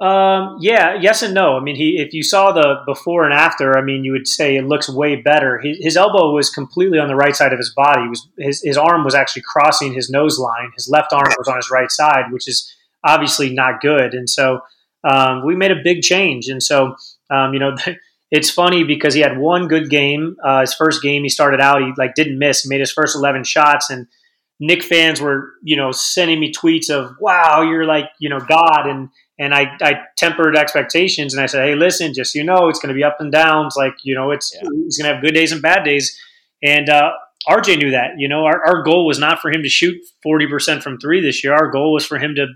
[0.00, 1.56] Um, yeah, yes and no.
[1.56, 4.56] I mean, he if you saw the before and after, I mean, you would say
[4.56, 5.58] it looks way better.
[5.58, 8.02] His, his elbow was completely on the right side of his body.
[8.02, 10.72] He was his his arm was actually crossing his nose line.
[10.74, 14.14] His left arm was on his right side, which is obviously not good.
[14.14, 14.60] And so
[15.04, 16.48] um, we made a big change.
[16.48, 16.96] And so
[17.30, 17.76] um, you know.
[18.30, 20.36] it's funny because he had one good game.
[20.44, 22.66] Uh, his first game, he started out, he like didn't miss.
[22.66, 24.06] Made his first eleven shots, and
[24.60, 28.86] Knick fans were you know sending me tweets of "Wow, you're like you know God,"
[28.86, 29.08] and
[29.38, 32.90] and I, I tempered expectations and I said, "Hey, listen, just you know, it's going
[32.90, 33.74] to be up and downs.
[33.76, 34.68] Like you know, it's yeah.
[34.84, 36.16] he's going to have good days and bad days."
[36.62, 37.12] And uh,
[37.48, 38.10] RJ knew that.
[38.18, 41.20] You know, our, our goal was not for him to shoot forty percent from three
[41.20, 41.54] this year.
[41.54, 42.46] Our goal was for him to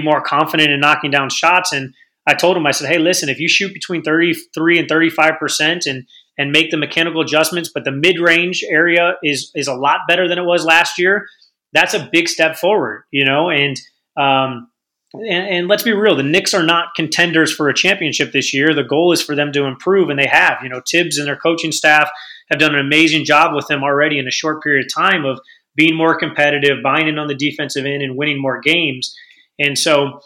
[0.00, 1.94] be more confident in knocking down shots and
[2.26, 6.06] I told him, I said, hey, listen, if you shoot between 33 and 35% and,
[6.36, 10.28] and make the mechanical adjustments, but the mid range area is, is a lot better
[10.28, 11.26] than it was last year,
[11.72, 13.48] that's a big step forward, you know?
[13.48, 13.80] And,
[14.16, 14.68] um,
[15.12, 18.74] and, and, let's be real, the Knicks are not contenders for a championship this year.
[18.74, 20.58] The goal is for them to improve, and they have.
[20.62, 22.10] You know, Thibs and their coaching staff
[22.50, 25.38] have done an amazing job with them already in a short period of time of
[25.76, 29.14] being more competitive, buying in on the defensive end, and winning more games.
[29.58, 30.20] And so,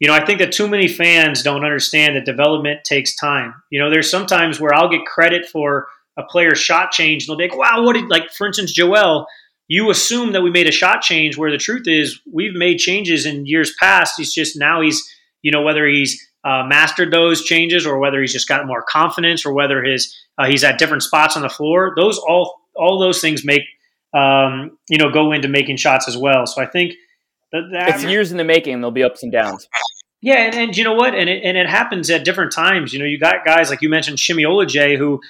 [0.00, 3.54] you know, I think that too many fans don't understand that development takes time.
[3.70, 5.86] You know, there's sometimes where I'll get credit for
[6.18, 9.26] a player's shot change, and they'll be like, "Wow, what did like?" For instance, Joel,
[9.68, 13.26] you assume that we made a shot change, where the truth is we've made changes
[13.26, 14.18] in years past.
[14.18, 15.02] It's just now he's,
[15.42, 19.44] you know, whether he's uh, mastered those changes or whether he's just got more confidence
[19.44, 21.92] or whether his uh, he's at different spots on the floor.
[21.96, 23.62] Those all all those things make
[24.14, 26.46] um, you know go into making shots as well.
[26.46, 26.94] So I think
[27.62, 28.80] the, the it's years in the making.
[28.80, 29.68] There'll be ups and downs.
[30.22, 31.14] Yeah, and, and you know what?
[31.14, 32.92] And it, and it happens at different times.
[32.92, 35.20] You know, you got guys like you mentioned, Semi Ojeleye, who,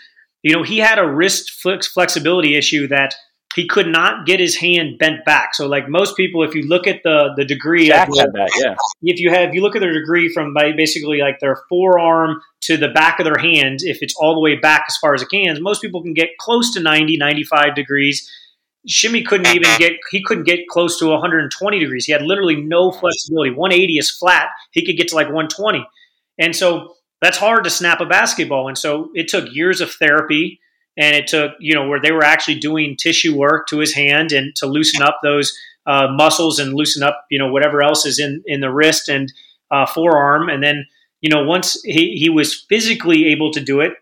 [0.43, 3.15] you know, he had a wrist flex flexibility issue that
[3.55, 5.55] he could not get his hand bent back.
[5.55, 8.75] So, like most people, if you look at the the degree, Jack had that, yeah.
[9.03, 12.77] If you have, if you look at their degree from basically like their forearm to
[12.77, 15.31] the back of their hand, if it's all the way back as far as it
[15.31, 18.31] can, most people can get close to 90, 95 degrees.
[18.87, 22.05] Semi couldn't even get he couldn't get close to 120 degrees.
[22.05, 23.51] He had literally no flexibility.
[23.51, 24.49] 180 is flat.
[24.73, 25.87] He could get to like 120.
[26.39, 28.69] And so that's hard to snap a basketball.
[28.69, 30.61] And so it took years of therapy
[30.97, 34.33] and it took you know where they were actually doing tissue work to his hand
[34.33, 35.57] and to loosen up those
[35.87, 39.33] uh, muscles and loosen up you know whatever else is in in the wrist and
[39.71, 40.87] uh, forearm and then
[41.21, 43.93] you know once he, he was physically able to do it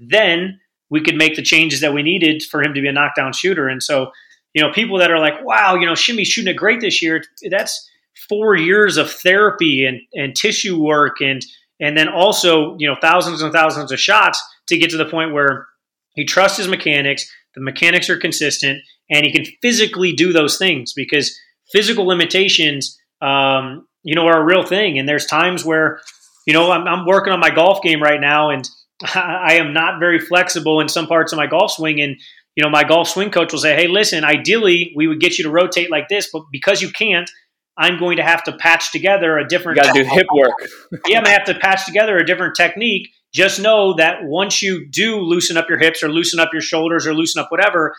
[0.00, 3.32] then we could make the changes that we needed for him to be a knockdown
[3.32, 4.12] shooter and so
[4.54, 7.22] you know people that are like wow you know Semi's shooting it great this year
[7.50, 7.90] that's
[8.28, 11.44] four years of therapy and and tissue work and
[11.80, 15.32] and then also you know thousands and thousands of shots to get to the point
[15.32, 15.66] where
[16.14, 17.30] he trusts his mechanics.
[17.54, 21.38] The mechanics are consistent, and he can physically do those things because
[21.72, 24.98] physical limitations, um, you know, are a real thing.
[24.98, 26.00] And there's times where,
[26.46, 28.68] you know, I'm, I'm working on my golf game right now, and
[29.14, 32.00] I am not very flexible in some parts of my golf swing.
[32.00, 32.16] And
[32.56, 35.44] you know, my golf swing coach will say, "Hey, listen, ideally we would get you
[35.44, 37.30] to rotate like this, but because you can't,
[37.76, 39.76] I'm going to have to patch together a different.
[39.76, 40.52] You got to do hip work.
[41.08, 44.86] yeah, I'm gonna have to patch together a different technique just know that once you
[44.86, 47.96] do loosen up your hips or loosen up your shoulders or loosen up whatever,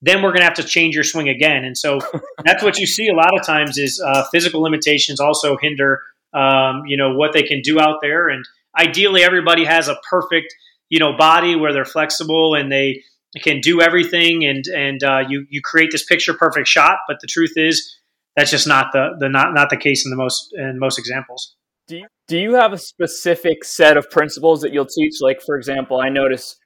[0.00, 1.62] then we're going to have to change your swing again.
[1.62, 2.00] And so
[2.44, 6.02] that's what you see a lot of times is uh, physical limitations also hinder,
[6.32, 8.28] um, you know, what they can do out there.
[8.28, 8.46] And
[8.78, 10.54] ideally, everybody has a perfect,
[10.88, 13.02] you know, body where they're flexible and they
[13.36, 16.98] can do everything, and and uh, you you create this picture perfect shot.
[17.06, 17.96] But the truth is,
[18.36, 21.54] that's just not the the not not the case in the most in most examples.
[21.86, 25.14] Do you, do you have a specific set of principles that you'll teach?
[25.20, 26.56] Like, for example, I notice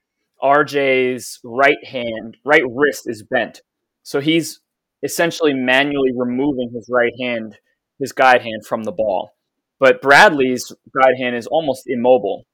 [0.42, 3.62] RJ's right hand, right wrist is bent.
[4.02, 4.60] So he's
[5.04, 7.56] essentially manually removing his right hand,
[8.00, 9.30] his guide hand from the ball.
[9.78, 12.44] But Bradley's guide hand is almost immobile.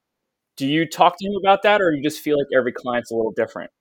[0.55, 3.15] Do you talk to him about that, or you just feel like every client's a
[3.15, 3.71] little different?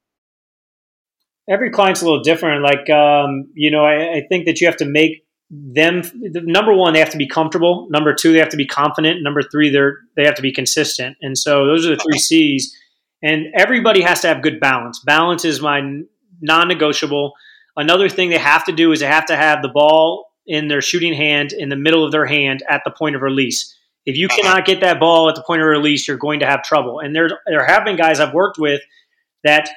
[1.49, 2.63] Every client's a little different.
[2.63, 6.93] Like, um, you know, I, I think that you have to make them number one
[6.93, 7.89] they have to be comfortable.
[7.91, 9.23] Number two they have to be confident.
[9.23, 11.17] Number three they're they have to be consistent.
[11.23, 12.77] And so those are the three c's.
[13.23, 15.01] And everybody has to have good balance.
[15.05, 16.03] Balance is my
[16.41, 17.33] non-negotiable.
[17.77, 20.83] Another thing they have to do is they have to have the ball in their
[20.83, 23.75] shooting hand in the middle of their hand at the point of release.
[24.07, 26.63] If you cannot get that ball at the point of release you're going to have
[26.63, 27.01] trouble.
[27.01, 28.83] And there there have been guys i've worked with
[29.45, 29.69] that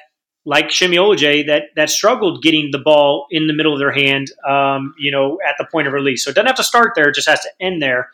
[0.44, 4.28] like Semi Ojeleye that that struggled getting the ball in the middle of their hand,
[4.48, 6.24] um, you know, at the point of release.
[6.24, 8.10] So it doesn't have to start there; it just has to end there.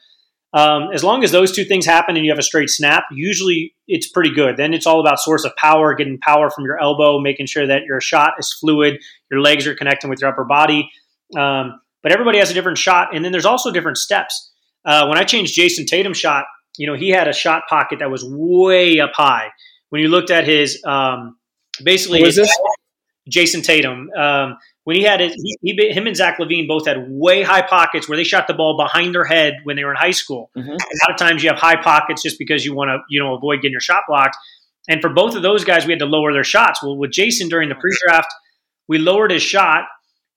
[0.54, 3.74] Um, as long as those two things happen and you have a straight snap, usually
[3.86, 4.56] it's pretty good.
[4.56, 7.82] Then it's all about source of power, getting power from your elbow, making sure that
[7.84, 8.98] your shot is fluid,
[9.30, 10.90] your legs are connecting with your upper body.
[11.36, 14.50] Um, but everybody has a different shot, and then there's also different steps.
[14.84, 16.46] Uh, when I changed Jayson Tatum's shot,
[16.78, 19.48] you know, he had a shot pocket that was way up high.
[19.90, 21.36] When you looked at his um,
[21.82, 22.20] Basically,
[23.30, 24.10] Jayson Tatum.
[24.18, 27.60] Um, when he had it, he, he, him and Zach LaVine both had way high
[27.60, 30.50] pockets where they shot the ball behind their head when they were in high school.
[30.56, 30.70] Mm-hmm.
[30.70, 33.34] A lot of times you have high pockets just because you want to, you know,
[33.34, 34.36] avoid getting your shot blocked.
[34.88, 36.82] And for both of those guys, we had to lower their shots.
[36.82, 38.32] Well, with Jayson during the pre-draft,
[38.88, 39.84] we lowered his shot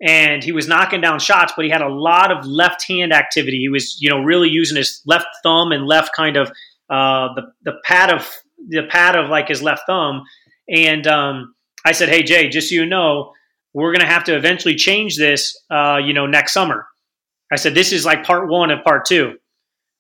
[0.02, 3.60] and he was knocking down shots, but he had a lot of left hand activity.
[3.60, 6.50] He was, you know, really using his left thumb and left kind of
[6.89, 8.30] uh, the the pad of
[8.68, 10.24] the pad of like his left thumb
[10.72, 11.53] and um,
[11.86, 13.34] I said, hey, Jay, just so you know,
[13.74, 16.88] we're going to have to eventually change this, uh, you know, next summer.
[17.51, 19.36] I said, this is like part one of part two.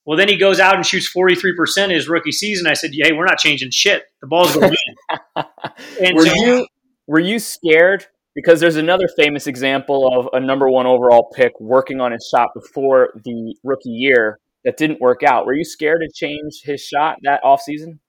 [0.05, 2.65] Well, then he goes out and shoots 43% his rookie season.
[2.65, 4.03] I said, hey, we're not changing shit.
[4.21, 5.43] The ball's going in.
[6.01, 6.67] and were, so, you,
[7.07, 8.05] were you scared?
[8.33, 12.47] Because there's another famous example of a number one overall pick working on his shot
[12.55, 15.45] before the rookie year that didn't work out.
[15.45, 17.99] Were you scared to change his shot that offseason?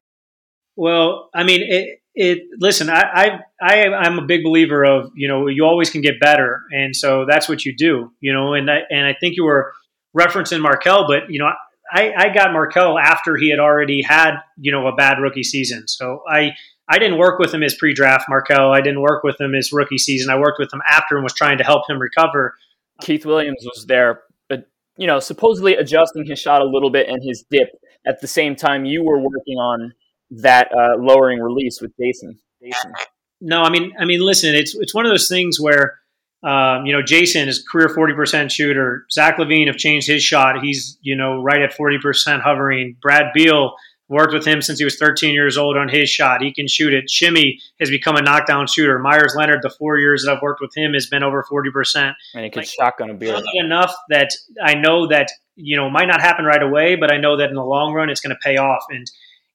[0.76, 5.28] Well, I mean, it, it listen I, I i i'm a big believer of you
[5.28, 8.70] know you always can get better and so that's what you do you know and
[8.70, 9.72] i and i think you were
[10.16, 11.50] referencing markelle but you know
[11.90, 15.88] i i got markelle after he had already had you know a bad rookie season
[15.88, 16.50] so i
[16.88, 19.98] i didn't work with him as pre-draft markelle i didn't work with him his rookie
[19.98, 22.54] season i worked with him after and was trying to help him recover.
[23.00, 24.20] Keith williams was there
[24.50, 24.68] but
[24.98, 27.70] you know supposedly adjusting his shot a little bit and his dip
[28.06, 29.94] at the same time you were working on
[30.40, 32.38] that uh, lowering release with Jason.
[32.62, 32.92] Jayson.
[33.40, 35.98] No, I mean, I mean, listen, it's it's one of those things where
[36.44, 39.06] um, you know, Jayson is career 40% shooter.
[39.12, 40.60] Zach LaVine have changed his shot.
[40.60, 42.96] He's, you know, right at 40% hovering.
[43.00, 43.74] Brad Beal
[44.08, 46.42] worked with him since he was 13 years old on his shot.
[46.42, 47.08] He can shoot it.
[47.08, 48.98] Semi has become a knockdown shooter.
[48.98, 52.12] Meyers Leonard, the four years that I've worked with him, has been over 40%.
[52.34, 53.40] And he can like, shotgun a beer.
[53.54, 54.30] Enough that
[54.62, 57.54] I know that, you know, might not happen right away, but I know that in
[57.54, 58.82] the long run, it's going to pay off.
[58.90, 59.06] And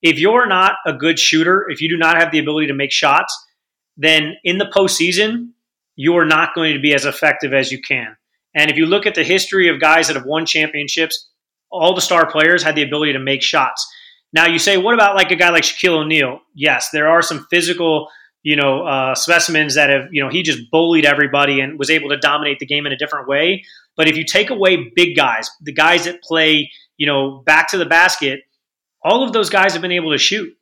[0.01, 2.91] if you're not a good shooter, if you do not have the ability to make
[2.91, 3.35] shots,
[3.97, 5.49] then in the postseason,
[5.95, 8.15] you are not going to be as effective as you can.
[8.55, 11.29] And if you look at the history of guys that have won championships,
[11.71, 13.85] all the star players had the ability to make shots.
[14.33, 16.39] Now you say, what about like a guy like Shaquille O'Neal?
[16.53, 18.09] Yes, there are some physical,
[18.43, 22.09] you know, uh, specimens that have, you know, he just bullied everybody and was able
[22.09, 23.63] to dominate the game in a different way.
[23.95, 27.77] But if you take away big guys, the guys that play, you know, back to
[27.77, 28.41] the basket,
[29.03, 30.55] all of those guys have been able to shoot.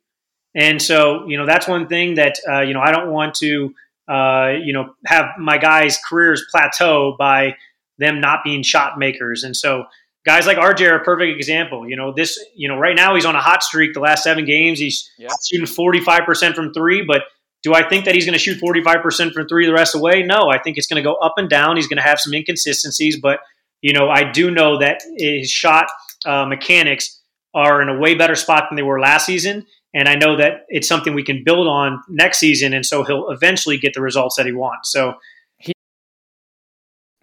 [0.54, 3.74] And so, you know, that's one thing that, uh, you know, I don't want to,
[4.08, 7.56] uh, you know, have my guys' careers plateau by
[7.98, 9.44] them not being shot makers.
[9.44, 9.84] And so
[10.24, 11.88] guys like RJ are a perfect example.
[11.88, 14.44] You know, this, you know, right now he's on a hot streak the last seven
[14.44, 14.78] games.
[14.78, 15.28] He's yeah.
[15.46, 17.22] shooting 45% from three, but
[17.62, 20.04] do I think that he's going to shoot 45% from three the rest of the
[20.04, 20.22] way?
[20.22, 21.76] No, I think it's going to go up and down.
[21.76, 23.40] He's going to have some inconsistencies, but,
[23.82, 25.86] you know, I do know that his shot
[26.24, 27.20] uh, mechanics
[27.56, 29.66] are in a way better spot than they were last season.
[29.94, 32.74] And I know that it's something we can build on next season.
[32.74, 34.92] And so he'll eventually get the results that he wants.
[34.92, 35.14] So
[35.56, 35.72] he,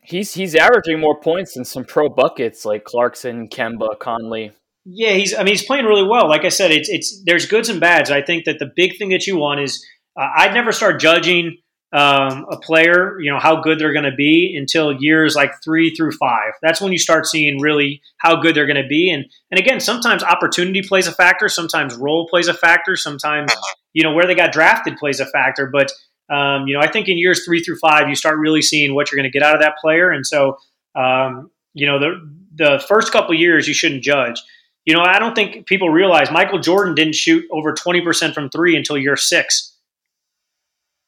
[0.01, 4.51] he's he's averaging more points than some pro buckets like Clarkson, Kemba, Conley.
[4.86, 5.34] Yeah, he's.
[5.34, 6.27] I mean, he's playing really well.
[6.27, 8.09] Like I said, it's it's there's goods and bads.
[8.11, 9.86] I think that the big thing that you want is
[10.19, 11.57] uh, I'd never start judging
[11.94, 15.94] um, a player, you know, how good they're going to be until years like three
[15.94, 16.54] through five.
[16.64, 19.12] That's when you start seeing really how good they're going to be.
[19.12, 21.48] And and again, sometimes opportunity plays a factor.
[21.48, 22.96] Sometimes role plays a factor.
[22.96, 23.54] Sometimes
[23.94, 25.68] you know where they got drafted plays a factor.
[25.72, 25.91] But
[26.34, 29.12] um, you know, I think in years three through five, you start really seeing what
[29.12, 30.10] you're going to get out of that player.
[30.10, 30.58] And so,
[30.96, 32.16] um, you know, the
[32.56, 34.41] the first couple years you shouldn't judge.
[34.86, 38.76] You know, I don't think people realize Michael Jordan didn't shoot over 20% from three
[38.76, 39.72] until year six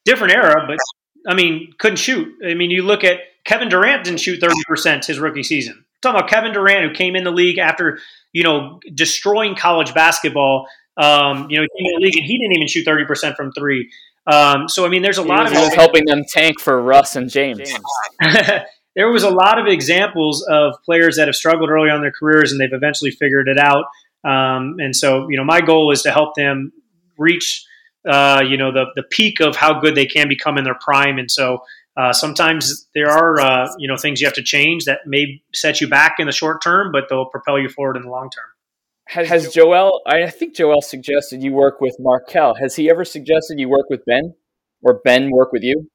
[0.06, 0.78] different era, but
[1.28, 2.34] I mean, couldn't shoot.
[2.46, 5.74] I mean, you look at Kevin Durant didn't shoot 30% his rookie season.
[5.78, 8.00] I'm talking about Kevin Durant, who came in the league after,
[8.32, 10.68] you know, destroying college basketball.
[10.98, 13.52] Um, you know, he came in the league and he didn't even shoot 30% from
[13.52, 13.90] three.
[14.28, 15.58] Um, so, I mean, there's a he lot was, of.
[15.58, 17.72] He was helping them tank for Russ and James.
[18.96, 22.14] there was a lot of examples of players that have struggled early on in their
[22.18, 23.86] careers and they've eventually figured it out.
[24.24, 26.72] Um, and so, you know, my goal is to help them
[27.18, 27.66] reach
[28.08, 31.18] uh, you know, the the peak of how good they can become in their prime.
[31.18, 31.60] And so
[31.98, 35.82] uh, sometimes there are uh, you know things you have to change that may set
[35.82, 38.46] you back in the short term, but they'll propel you forward in the long term.
[39.08, 40.02] Has, Has Joel?
[40.06, 42.56] I think Joel suggested you work with Markelle.
[42.56, 44.34] Has he ever suggested you work with Ben,
[44.82, 45.90] or Ben work with you?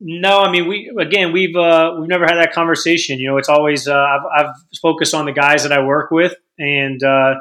[0.00, 3.18] No, I mean we again we've uh, we've never had that conversation.
[3.18, 6.34] You know, it's always uh, I've, I've focused on the guys that I work with,
[6.58, 7.34] and uh,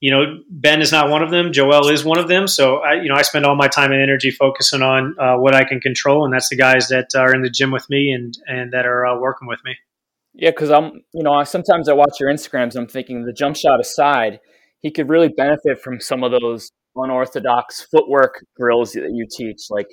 [0.00, 1.52] you know, Ben is not one of them.
[1.52, 2.46] Joel is one of them.
[2.46, 5.54] So I, you know, I spend all my time and energy focusing on uh, what
[5.54, 8.34] I can control, and that's the guys that are in the gym with me and
[8.46, 9.76] and that are uh, working with me.
[10.34, 12.74] Yeah, because I'm, you know, I, sometimes I watch your Instagrams.
[12.76, 14.40] I'm thinking the jump shot aside,
[14.80, 19.86] he could really benefit from some of those unorthodox footwork drills that you teach, like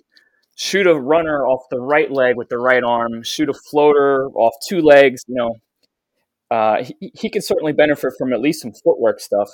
[0.56, 4.54] shoot a runner off the right leg with the right arm, shoot a floater off
[4.68, 5.24] two legs.
[5.28, 5.56] You know,
[6.56, 9.49] uh, he, he could certainly benefit from at least some footwork stuff.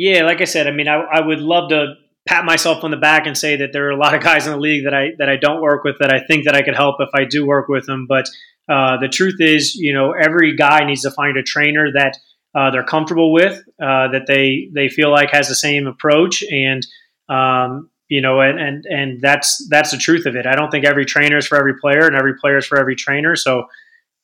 [0.00, 1.94] Yeah, like I said, I mean, I, I would love to
[2.24, 4.52] pat myself on the back and say that there are a lot of guys in
[4.52, 6.76] the league that I that I don't work with that I think that I could
[6.76, 8.06] help if I do work with them.
[8.08, 8.28] But
[8.68, 12.16] uh, the truth is, you know, every guy needs to find a trainer that
[12.54, 16.86] uh, they're comfortable with, uh, that they they feel like has the same approach, and
[17.28, 20.46] um, you know, and, and and that's that's the truth of it.
[20.46, 22.94] I don't think every trainer is for every player, and every player is for every
[22.94, 23.34] trainer.
[23.34, 23.64] So.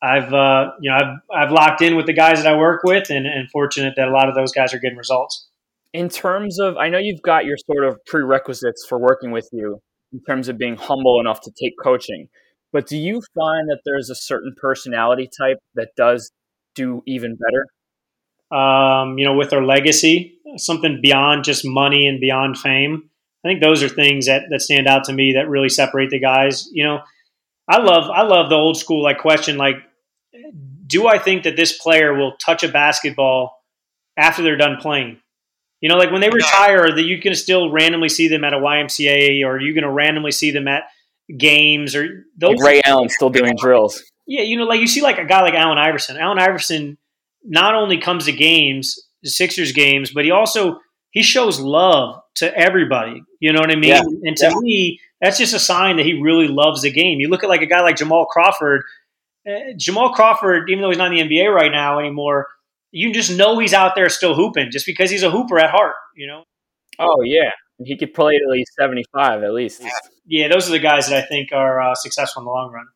[0.02, 3.08] I've uh, you know I've, I've locked in with the guys that I work with,
[3.08, 5.46] and, and fortunate that a lot of those guys are getting results
[5.94, 9.80] in terms of i know you've got your sort of prerequisites for working with you
[10.12, 12.28] in terms of being humble enough to take coaching
[12.72, 16.32] but do you find that there's a certain personality type that does
[16.74, 17.68] do even better?
[18.50, 23.08] Um, you know with their legacy something beyond just money and beyond fame
[23.44, 26.20] i think those are things that, that stand out to me that really separate the
[26.20, 26.68] guys.
[26.72, 27.00] You know
[27.68, 29.76] i love i love the old school like question like
[30.86, 33.56] do i think that this player will touch a basketball
[34.16, 35.18] after they're done playing
[35.80, 38.58] you know, like when they retire, that you can still randomly see them at a
[38.58, 40.84] YMCA, or you're going to randomly see them at
[41.36, 42.56] games, or those.
[42.56, 44.02] Like Ray Allen still doing drills.
[44.26, 46.16] Yeah, you know, like you see like a guy like Allen Iverson.
[46.16, 46.96] Allen Iverson
[47.42, 50.78] not only comes to games, Sixers games, but he also
[51.10, 53.22] he shows love to everybody.
[53.40, 53.90] You know what I mean?
[53.90, 54.02] Yeah.
[54.24, 54.54] And to Yeah.
[54.60, 57.20] me, that's just a sign that he really loves the game.
[57.20, 58.82] You look at like a guy like Jamal Crawford.
[59.48, 62.46] Uh, Jamal Crawford, even though he's not in the NBA right now anymore,
[62.94, 65.96] you just know he's out there still hooping just because he's a hooper at heart.
[66.16, 66.44] You know?
[66.98, 67.50] Oh yeah,
[67.84, 69.82] he could play at least seventy five at least.
[70.26, 72.86] Yeah, those are the guys that I think are uh, successful in the long run.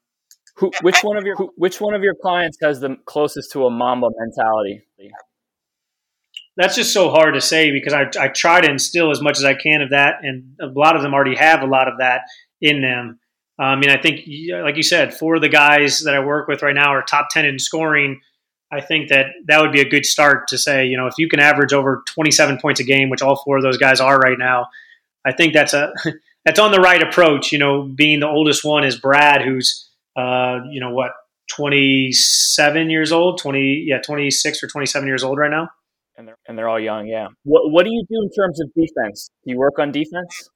[0.57, 3.67] Who, which one of your who, which one of your clients has the closest to
[3.67, 4.83] a Mamba mentality?
[6.57, 9.45] That's just so hard to say because I, I try to instill as much as
[9.45, 12.23] I can of that, and a lot of them already have a lot of that
[12.61, 13.19] in them.
[13.61, 14.21] I mean, I think,
[14.63, 17.29] like you said, four of the guys that I work with right now are top
[17.31, 18.21] 10 in scoring.
[18.71, 21.29] I think that that would be a good start to say, you know, if you
[21.29, 24.39] can average over 27 points a game, which all four of those guys are right
[24.39, 24.67] now,
[25.25, 25.93] I think that's a
[26.45, 27.53] that's on the right approach.
[27.53, 31.13] You know, being the oldest one is Brad, who's uh, you know what,
[31.55, 35.69] 27 years old, 20 yeah, 26 or 27 years old right now.
[36.17, 37.07] And they're and they're all young.
[37.07, 37.29] Yeah.
[37.45, 39.31] What what do you do in terms of defense?
[39.45, 40.51] Do you work on defense?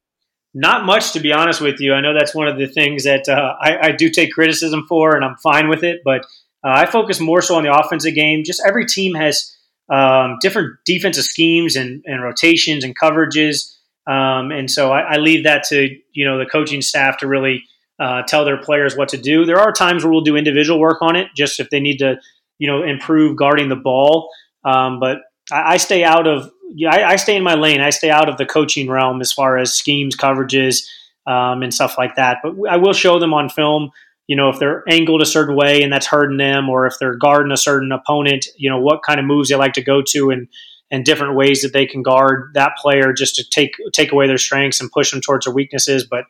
[0.55, 1.95] Not much, to be honest with you.
[1.95, 5.17] I know that's one of the things that uh, I, I do take criticism for,
[5.17, 6.01] and I'm fine with it.
[6.05, 6.27] But
[6.65, 8.43] uh, I focus more so on the offensive game.
[8.45, 9.57] Just every team has
[9.91, 15.45] um, different defensive schemes and, and rotations and coverages, um, and so I, I leave
[15.45, 17.65] that to you know the coaching staff to really
[17.99, 19.45] uh, tell their players what to do.
[19.45, 22.17] There are times where we'll do individual work on it, just if they need to
[22.59, 24.31] you know improve guarding the ball.
[24.65, 25.19] Um, but
[25.51, 27.81] I, I stay out of yeah, I, I stay in my lane.
[27.81, 30.87] I stay out of the coaching realm as far as schemes, coverages,
[31.27, 32.39] um, and stuff like that.
[32.43, 33.91] But I will show them on film,
[34.27, 37.17] you know, if they're angled a certain way and that's hurting them, or if they're
[37.17, 40.31] guarding a certain opponent, you know, what kind of moves they like to go to
[40.31, 40.49] and
[40.91, 44.39] and different ways that they can guard that player just to take take away their
[44.39, 46.07] strengths and push them towards their weaknesses.
[46.09, 46.25] But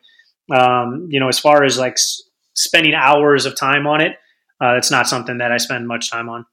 [0.55, 2.23] um, you know, as far as like s-
[2.55, 4.13] spending hours of time on it,
[4.61, 6.45] uh, it's not something that I spend much time on.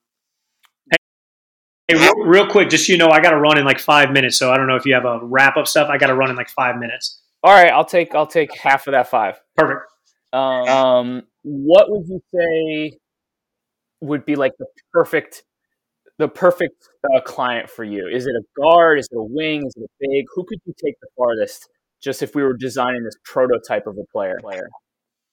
[1.88, 4.12] Hey, real, real quick, just so you know, I got to run in like five
[4.12, 4.38] minutes.
[4.38, 5.88] So I don't know if you have a wrap up stuff.
[5.88, 7.20] I got to run in like five minutes.
[7.43, 9.41] All right, I'll take I'll take half of that five.
[9.57, 9.86] Perfect.
[10.32, 12.99] Um, um, what would you say
[14.01, 15.45] would be like the perfect
[16.18, 18.07] the perfect uh, client for you?
[18.07, 18.99] Is it a guard?
[18.99, 19.66] Is it a wing?
[19.66, 20.26] Is it a big?
[20.34, 21.68] Who could you take the farthest?
[22.03, 24.38] Just if we were designing this prototype of a player.
[24.41, 24.68] Player.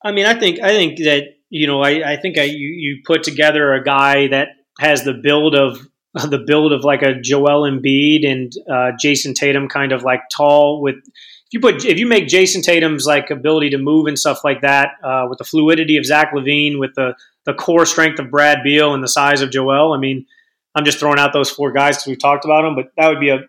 [0.04, 3.02] I mean, I think I think that you know, I, I think I you, you
[3.06, 4.50] put together a guy that
[4.80, 5.80] has the build of
[6.14, 10.82] the build of like a Joel Embiid and uh, Jayson Tatum, kind of like tall
[10.82, 10.96] with.
[11.48, 14.62] If you put if you make Jayson Tatum's like ability to move and stuff like
[14.62, 18.60] that uh, with the fluidity of Zach LaVine, with the the core strength of Brad
[18.64, 20.26] Beal and the size of Joel, I mean,
[20.76, 23.22] I'm just throwing out those four guys because we've talked about them, but that would
[23.22, 23.40] be a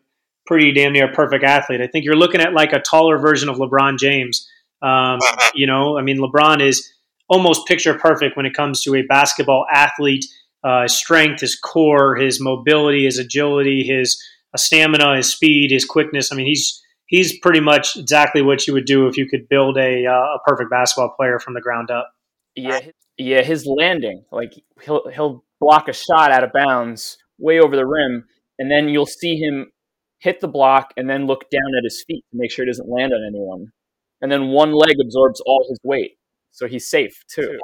[0.46, 1.80] pretty damn near perfect athlete.
[1.80, 4.48] I think you're looking at like a taller version of LeBron James.
[4.80, 5.18] Um,
[5.54, 6.90] you know, I mean, LeBron is
[7.28, 10.24] almost picture perfect when it comes to a basketball athlete.
[10.64, 14.22] Uh, his strength, his core, his mobility, his agility, his
[14.54, 16.32] uh, stamina, his speed, his quickness.
[16.32, 19.76] I mean, he's he's pretty much exactly what you would do if you could build
[19.76, 22.12] a uh, a perfect basketball player from the ground up.
[22.54, 22.80] Yeah,
[23.16, 23.42] yeah.
[23.42, 24.52] His landing, like
[24.82, 28.24] he'll he'll block a shot out of bounds way over the rim,
[28.58, 29.72] and then you'll see him
[30.20, 32.88] hit the block and then look down at his feet to make sure it doesn't
[32.88, 33.72] land on anyone.
[34.20, 36.18] And then one leg absorbs all his weight,
[36.50, 37.58] so he's safe too.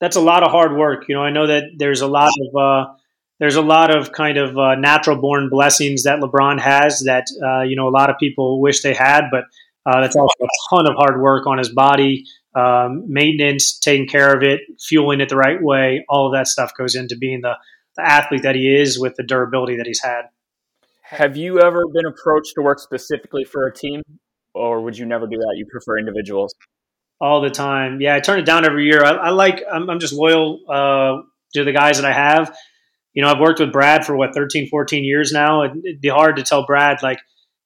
[0.00, 1.08] That's a lot of hard work.
[1.08, 2.92] You know, I know that there's a lot of uh,
[3.40, 7.62] there's a lot of kind of uh, natural born blessings that LeBron has that uh,
[7.62, 9.44] you know a lot of people wish they had, but
[9.86, 12.24] uh, that's also a ton of hard work on his body,
[12.54, 16.04] um, maintenance, taking care of it, fueling it the right way.
[16.08, 17.56] All of that stuff goes into being the,
[17.96, 20.24] the athlete that he is with the durability that he's had.
[21.02, 24.02] Have you ever been approached to work specifically for a team,
[24.54, 25.54] or would you never do that?
[25.56, 26.54] You prefer individuals?
[27.20, 28.00] all the time.
[28.00, 29.04] Yeah, I turn it down every year.
[29.04, 29.62] I, I like.
[29.70, 31.22] I'm, I'm, just loyal uh,
[31.54, 32.56] to the guys that I have.
[33.14, 35.64] You know, I've worked with Brad for what 13, 14 years now.
[35.64, 37.18] It'd, be hard to tell Brad like,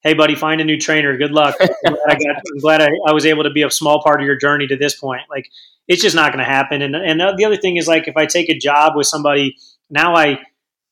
[0.03, 1.17] "Hey, buddy, find a new trainer.
[1.17, 3.71] Good luck." I'm glad, I, got, I'm glad I, I, was able to be a
[3.71, 5.23] small part of your journey to this point.
[5.31, 5.49] Like,
[5.87, 6.83] it's just not going to happen.
[6.83, 9.57] And and the other thing is like, if I take a job with somebody
[9.91, 10.41] now, I,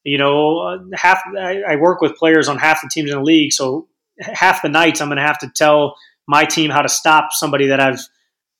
[0.04, 3.52] you know, half I, I work with players on half the teams in the league,
[3.52, 3.88] so
[4.20, 5.96] half the nights I'm going to have to tell
[6.28, 8.00] my team how to stop somebody that I've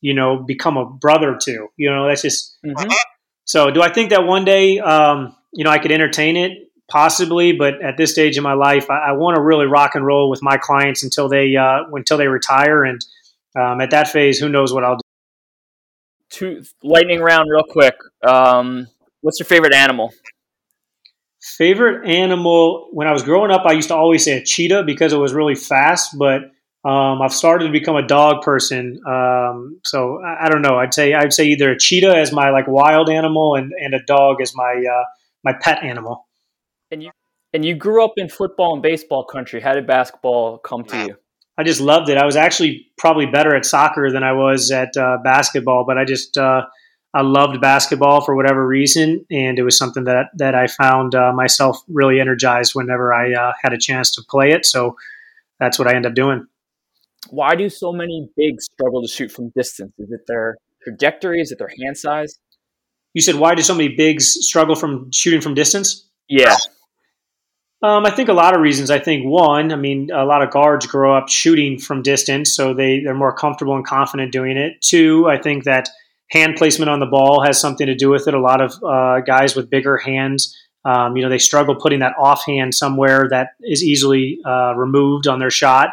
[0.03, 1.68] you know, become a brother to.
[1.78, 2.59] You know, that's just.
[2.66, 2.90] Mm-hmm.
[3.45, 6.68] So, do I think that one day, um, you know, I could entertain it?
[6.88, 10.05] Possibly, but at this stage in my life, I, I want to really rock and
[10.05, 13.00] roll with my clients until they uh, until they retire, and
[13.57, 15.03] um, at that phase, who knows what I'll do.
[16.30, 17.94] Two lightning round, real quick.
[18.22, 18.88] Um,
[19.20, 20.12] what's your favorite animal?
[21.40, 22.88] Favorite animal?
[22.92, 25.32] When I was growing up, I used to always say a cheetah because it was
[25.32, 26.42] really fast, but
[26.84, 29.00] um, I've started to become a dog person.
[29.07, 30.78] Um, so I, I, don't know.
[30.78, 34.03] I'd say I'd say either a cheetah as my like wild animal and, and a
[34.05, 35.05] dog as my uh,
[35.45, 36.26] my pet animal.
[36.90, 37.11] And you
[37.53, 39.61] And you grew up in football and baseball country.
[39.61, 41.16] How did basketball come to you?
[41.59, 42.16] I just loved it.
[42.16, 46.05] I was actually probably better at soccer than I was at uh, basketball, but I
[46.05, 46.62] just uh,
[47.14, 51.32] I loved basketball for whatever reason, and it was something that that I found uh,
[51.32, 54.64] myself really energized whenever I uh, had a chance to play it.
[54.64, 54.97] So
[55.61, 56.47] that's what I end up doing.
[57.28, 59.93] Why do so many bigs struggle to shoot from distance?
[59.99, 61.40] Is it their trajectory?
[61.40, 62.38] Is it their hand size?
[63.15, 66.09] You said why do so many bigs struggle from shooting from distance?
[66.29, 66.57] Yeah.
[67.83, 68.91] Um, I think a lot of reasons.
[68.91, 72.75] I think one, I mean, a lot of guards grow up shooting from distance, so
[72.75, 74.81] they they're more comfortable and confident doing it.
[74.81, 75.89] Two, I think that
[76.31, 78.35] hand placement on the ball has something to do with it.
[78.35, 82.15] A lot of uh, guys with bigger hands, um, you know, they struggle putting that
[82.19, 85.91] offhand somewhere that is easily uh, removed on their shot.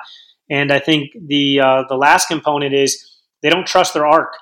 [0.50, 3.04] And I think the uh, the last component is
[3.42, 4.34] they don't trust their arc.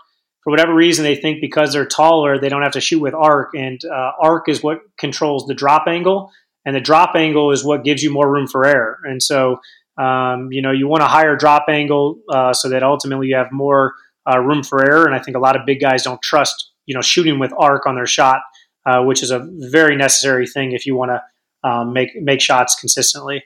[0.47, 3.49] For whatever reason, they think because they're taller, they don't have to shoot with arc,
[3.53, 6.31] and uh, arc is what controls the drop angle
[6.67, 8.99] and the drop angle is what gives you more room for error.
[9.05, 9.61] And so,
[9.97, 13.53] um, you know, you want a higher drop angle uh, so that ultimately you have
[13.53, 13.93] more
[14.29, 15.05] uh, room for error.
[15.05, 17.85] And I think a lot of big guys don't trust, you know, shooting with arc
[17.85, 18.41] on their shot,
[18.85, 22.75] uh, which is a very necessary thing if you want to um, make make shots
[22.75, 23.45] consistently.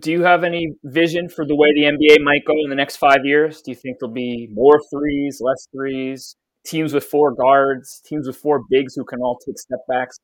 [0.00, 2.96] Do you have any vision for the way the NBA might go in the next
[2.96, 3.62] five years?
[3.62, 6.36] Do you think there'll be more threes, less threes,
[6.66, 10.18] teams with four guards, teams with four bigs who can all take step backs?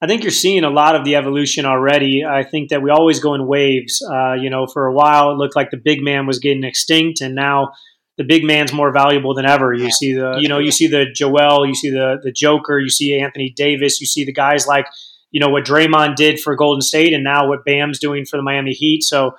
[0.00, 2.24] I think you're seeing a lot of the evolution already.
[2.24, 4.02] I think that we always go in waves.
[4.02, 7.20] Uh, you know, for a while it looked like the big man was getting extinct,
[7.20, 7.72] and now
[8.18, 9.72] the big man's more valuable than ever.
[9.72, 12.88] You see the, you know, you see the Joel, you see the the Joker, you
[12.90, 14.86] see Anthony Davis, you see the guys like,
[15.32, 18.42] you know, what Draymond did for Golden State, and now what Bam's doing for the
[18.42, 19.02] Miami Heat.
[19.02, 19.32] So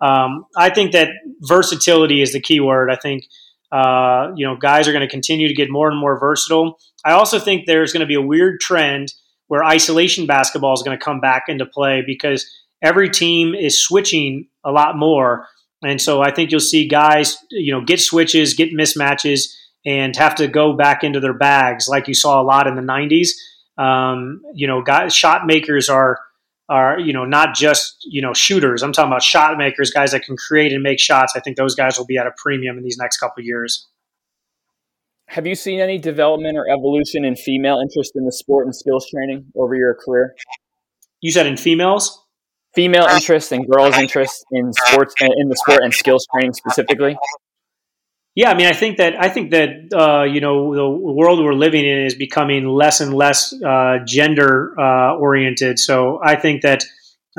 [0.00, 1.10] um, I think that
[1.42, 2.90] versatility is the key word.
[2.90, 3.24] I think.
[3.72, 6.78] Uh, you know, guys are going to continue to get more and more versatile.
[7.04, 9.12] I also think there's going to be a weird trend
[9.48, 12.48] where isolation basketball is going to come back into play because
[12.82, 15.46] every team is switching a lot more.
[15.82, 20.34] And so I think you'll see guys, you know, get switches, get mismatches, and have
[20.36, 23.30] to go back into their bags like you saw a lot in the 90s.
[23.76, 26.18] Um, you know, guys, shot makers are
[26.68, 28.82] are you know not just you know shooters.
[28.82, 31.34] I'm talking about shot makers, guys that can create and make shots.
[31.36, 33.88] I think those guys will be at a premium in these next couple years.
[35.28, 39.08] Have you seen any development or evolution in female interest in the sport and skills
[39.10, 40.34] training over your career?
[41.20, 42.20] You said in females?
[42.74, 47.16] Female interest and girls' interest in sports in the sport and skills training specifically.
[48.34, 51.54] Yeah, I mean, I think that I think that uh, you know the world we're
[51.54, 55.78] living in is becoming less and less uh, gender uh, oriented.
[55.78, 56.84] So I think that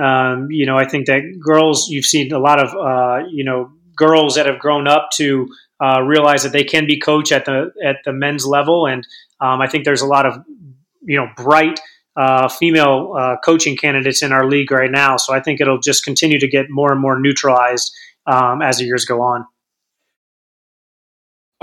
[0.02, 3.72] um, you know I think that girls you've seen a lot of uh, you know
[3.98, 5.48] girls that have grown up to
[5.84, 9.06] uh, realize that they can be coach at the at the men's level, and
[9.42, 10.46] um, I think there's a lot of
[11.02, 11.78] you know bright
[12.16, 15.18] uh, female coaching candidates in our league right now.
[15.18, 17.94] So I think it'll just continue to get more and more neutralized
[18.28, 19.46] um, as the years go on.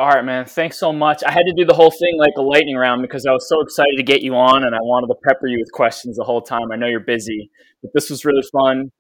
[0.03, 0.46] All right, man.
[0.46, 1.22] Thanks so much.
[1.24, 3.61] I had to do the whole thing like a lightning round because I was so
[3.61, 6.42] excited to get you on, and I wanted to pepper you with questions the whole
[6.42, 6.72] time.
[6.72, 8.90] I know you're busy, but this was really fun.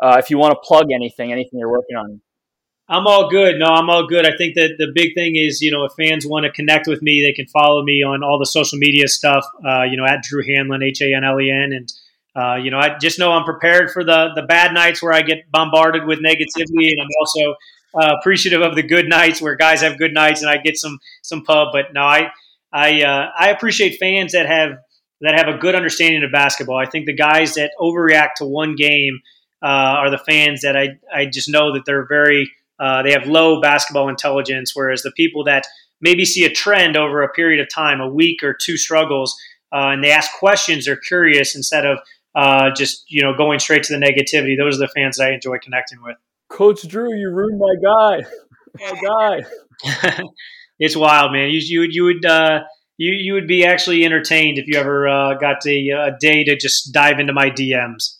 [0.00, 2.20] Uh, if you want to plug anything, anything you're working on,
[2.88, 3.58] I'm all good.
[3.58, 4.28] No, I'm all good.
[4.28, 7.02] I think that the big thing is, you know, if fans want to connect with
[7.02, 9.44] me, they can follow me on all the social media stuff.
[9.66, 11.92] Uh, you know, at Drew Hanlen, H A N L E N, and
[12.36, 15.22] uh, you know, I just know I'm prepared for the the bad nights where I
[15.22, 17.56] get bombarded with negativity, and I'm also
[17.94, 20.98] uh, appreciative of the good nights where guys have good nights and I get some
[21.22, 21.68] some pub.
[21.72, 22.30] But no, I
[22.72, 24.78] I uh, I appreciate fans that have
[25.20, 26.76] that have a good understanding of basketball.
[26.76, 29.20] I think the guys that overreact to one game
[29.62, 33.26] uh, are the fans that I I just know that they're very uh, they have
[33.26, 35.66] low basketball intelligence, whereas the people that
[36.00, 39.36] maybe see a trend over a period of time, a week or two struggles,
[39.72, 41.98] uh, and they ask questions, they're curious instead of
[42.34, 44.56] uh, just you know going straight to the negativity.
[44.58, 46.16] Those are the fans that I enjoy connecting with.
[46.54, 48.22] Coach Drew, you ruined my guy,
[48.92, 50.22] my guy.
[50.78, 51.50] it's wild, man.
[51.50, 52.60] You you, would you would uh,
[52.96, 56.56] you you would be actually entertained if you ever uh, got a, a, day to
[56.56, 58.18] just dive into my DMs.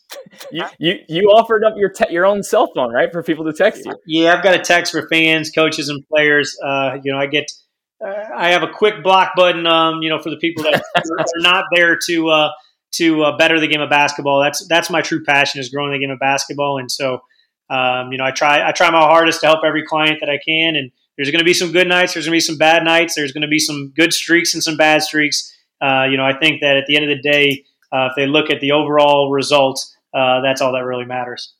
[0.51, 3.53] You you, you offered up your te- your own cell phone, right, for people to
[3.53, 3.95] text you.
[4.05, 6.57] Yeah, I've got a text for fans, coaches, and players.
[6.61, 7.49] Uh, you know, I get
[8.05, 9.65] uh, I have a quick block button.
[9.65, 12.49] Um, you know, for the people that are not there to uh,
[12.95, 14.41] to uh, better the game of basketball.
[14.41, 17.21] That's that's my true passion is growing the game of basketball, and so
[17.69, 20.39] um, you know, I try I try my hardest to help every client that I
[20.45, 22.13] can and there's going to be some good nights.
[22.13, 23.15] There's going to be some bad nights.
[23.15, 25.51] There's going to be some good streaks and some bad streaks.
[25.81, 28.27] Uh, you know, I think that at the end of the day, uh, if they
[28.27, 31.53] look at the overall results, uh, that's all that really matters.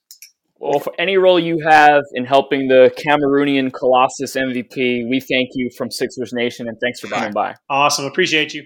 [0.57, 5.69] Well, for any role you have in helping the Cameroonian Colossus MVP, we thank you
[5.77, 7.55] from Sixers Nation and thanks for coming by.
[7.69, 8.05] Awesome.
[8.05, 8.65] Appreciate you.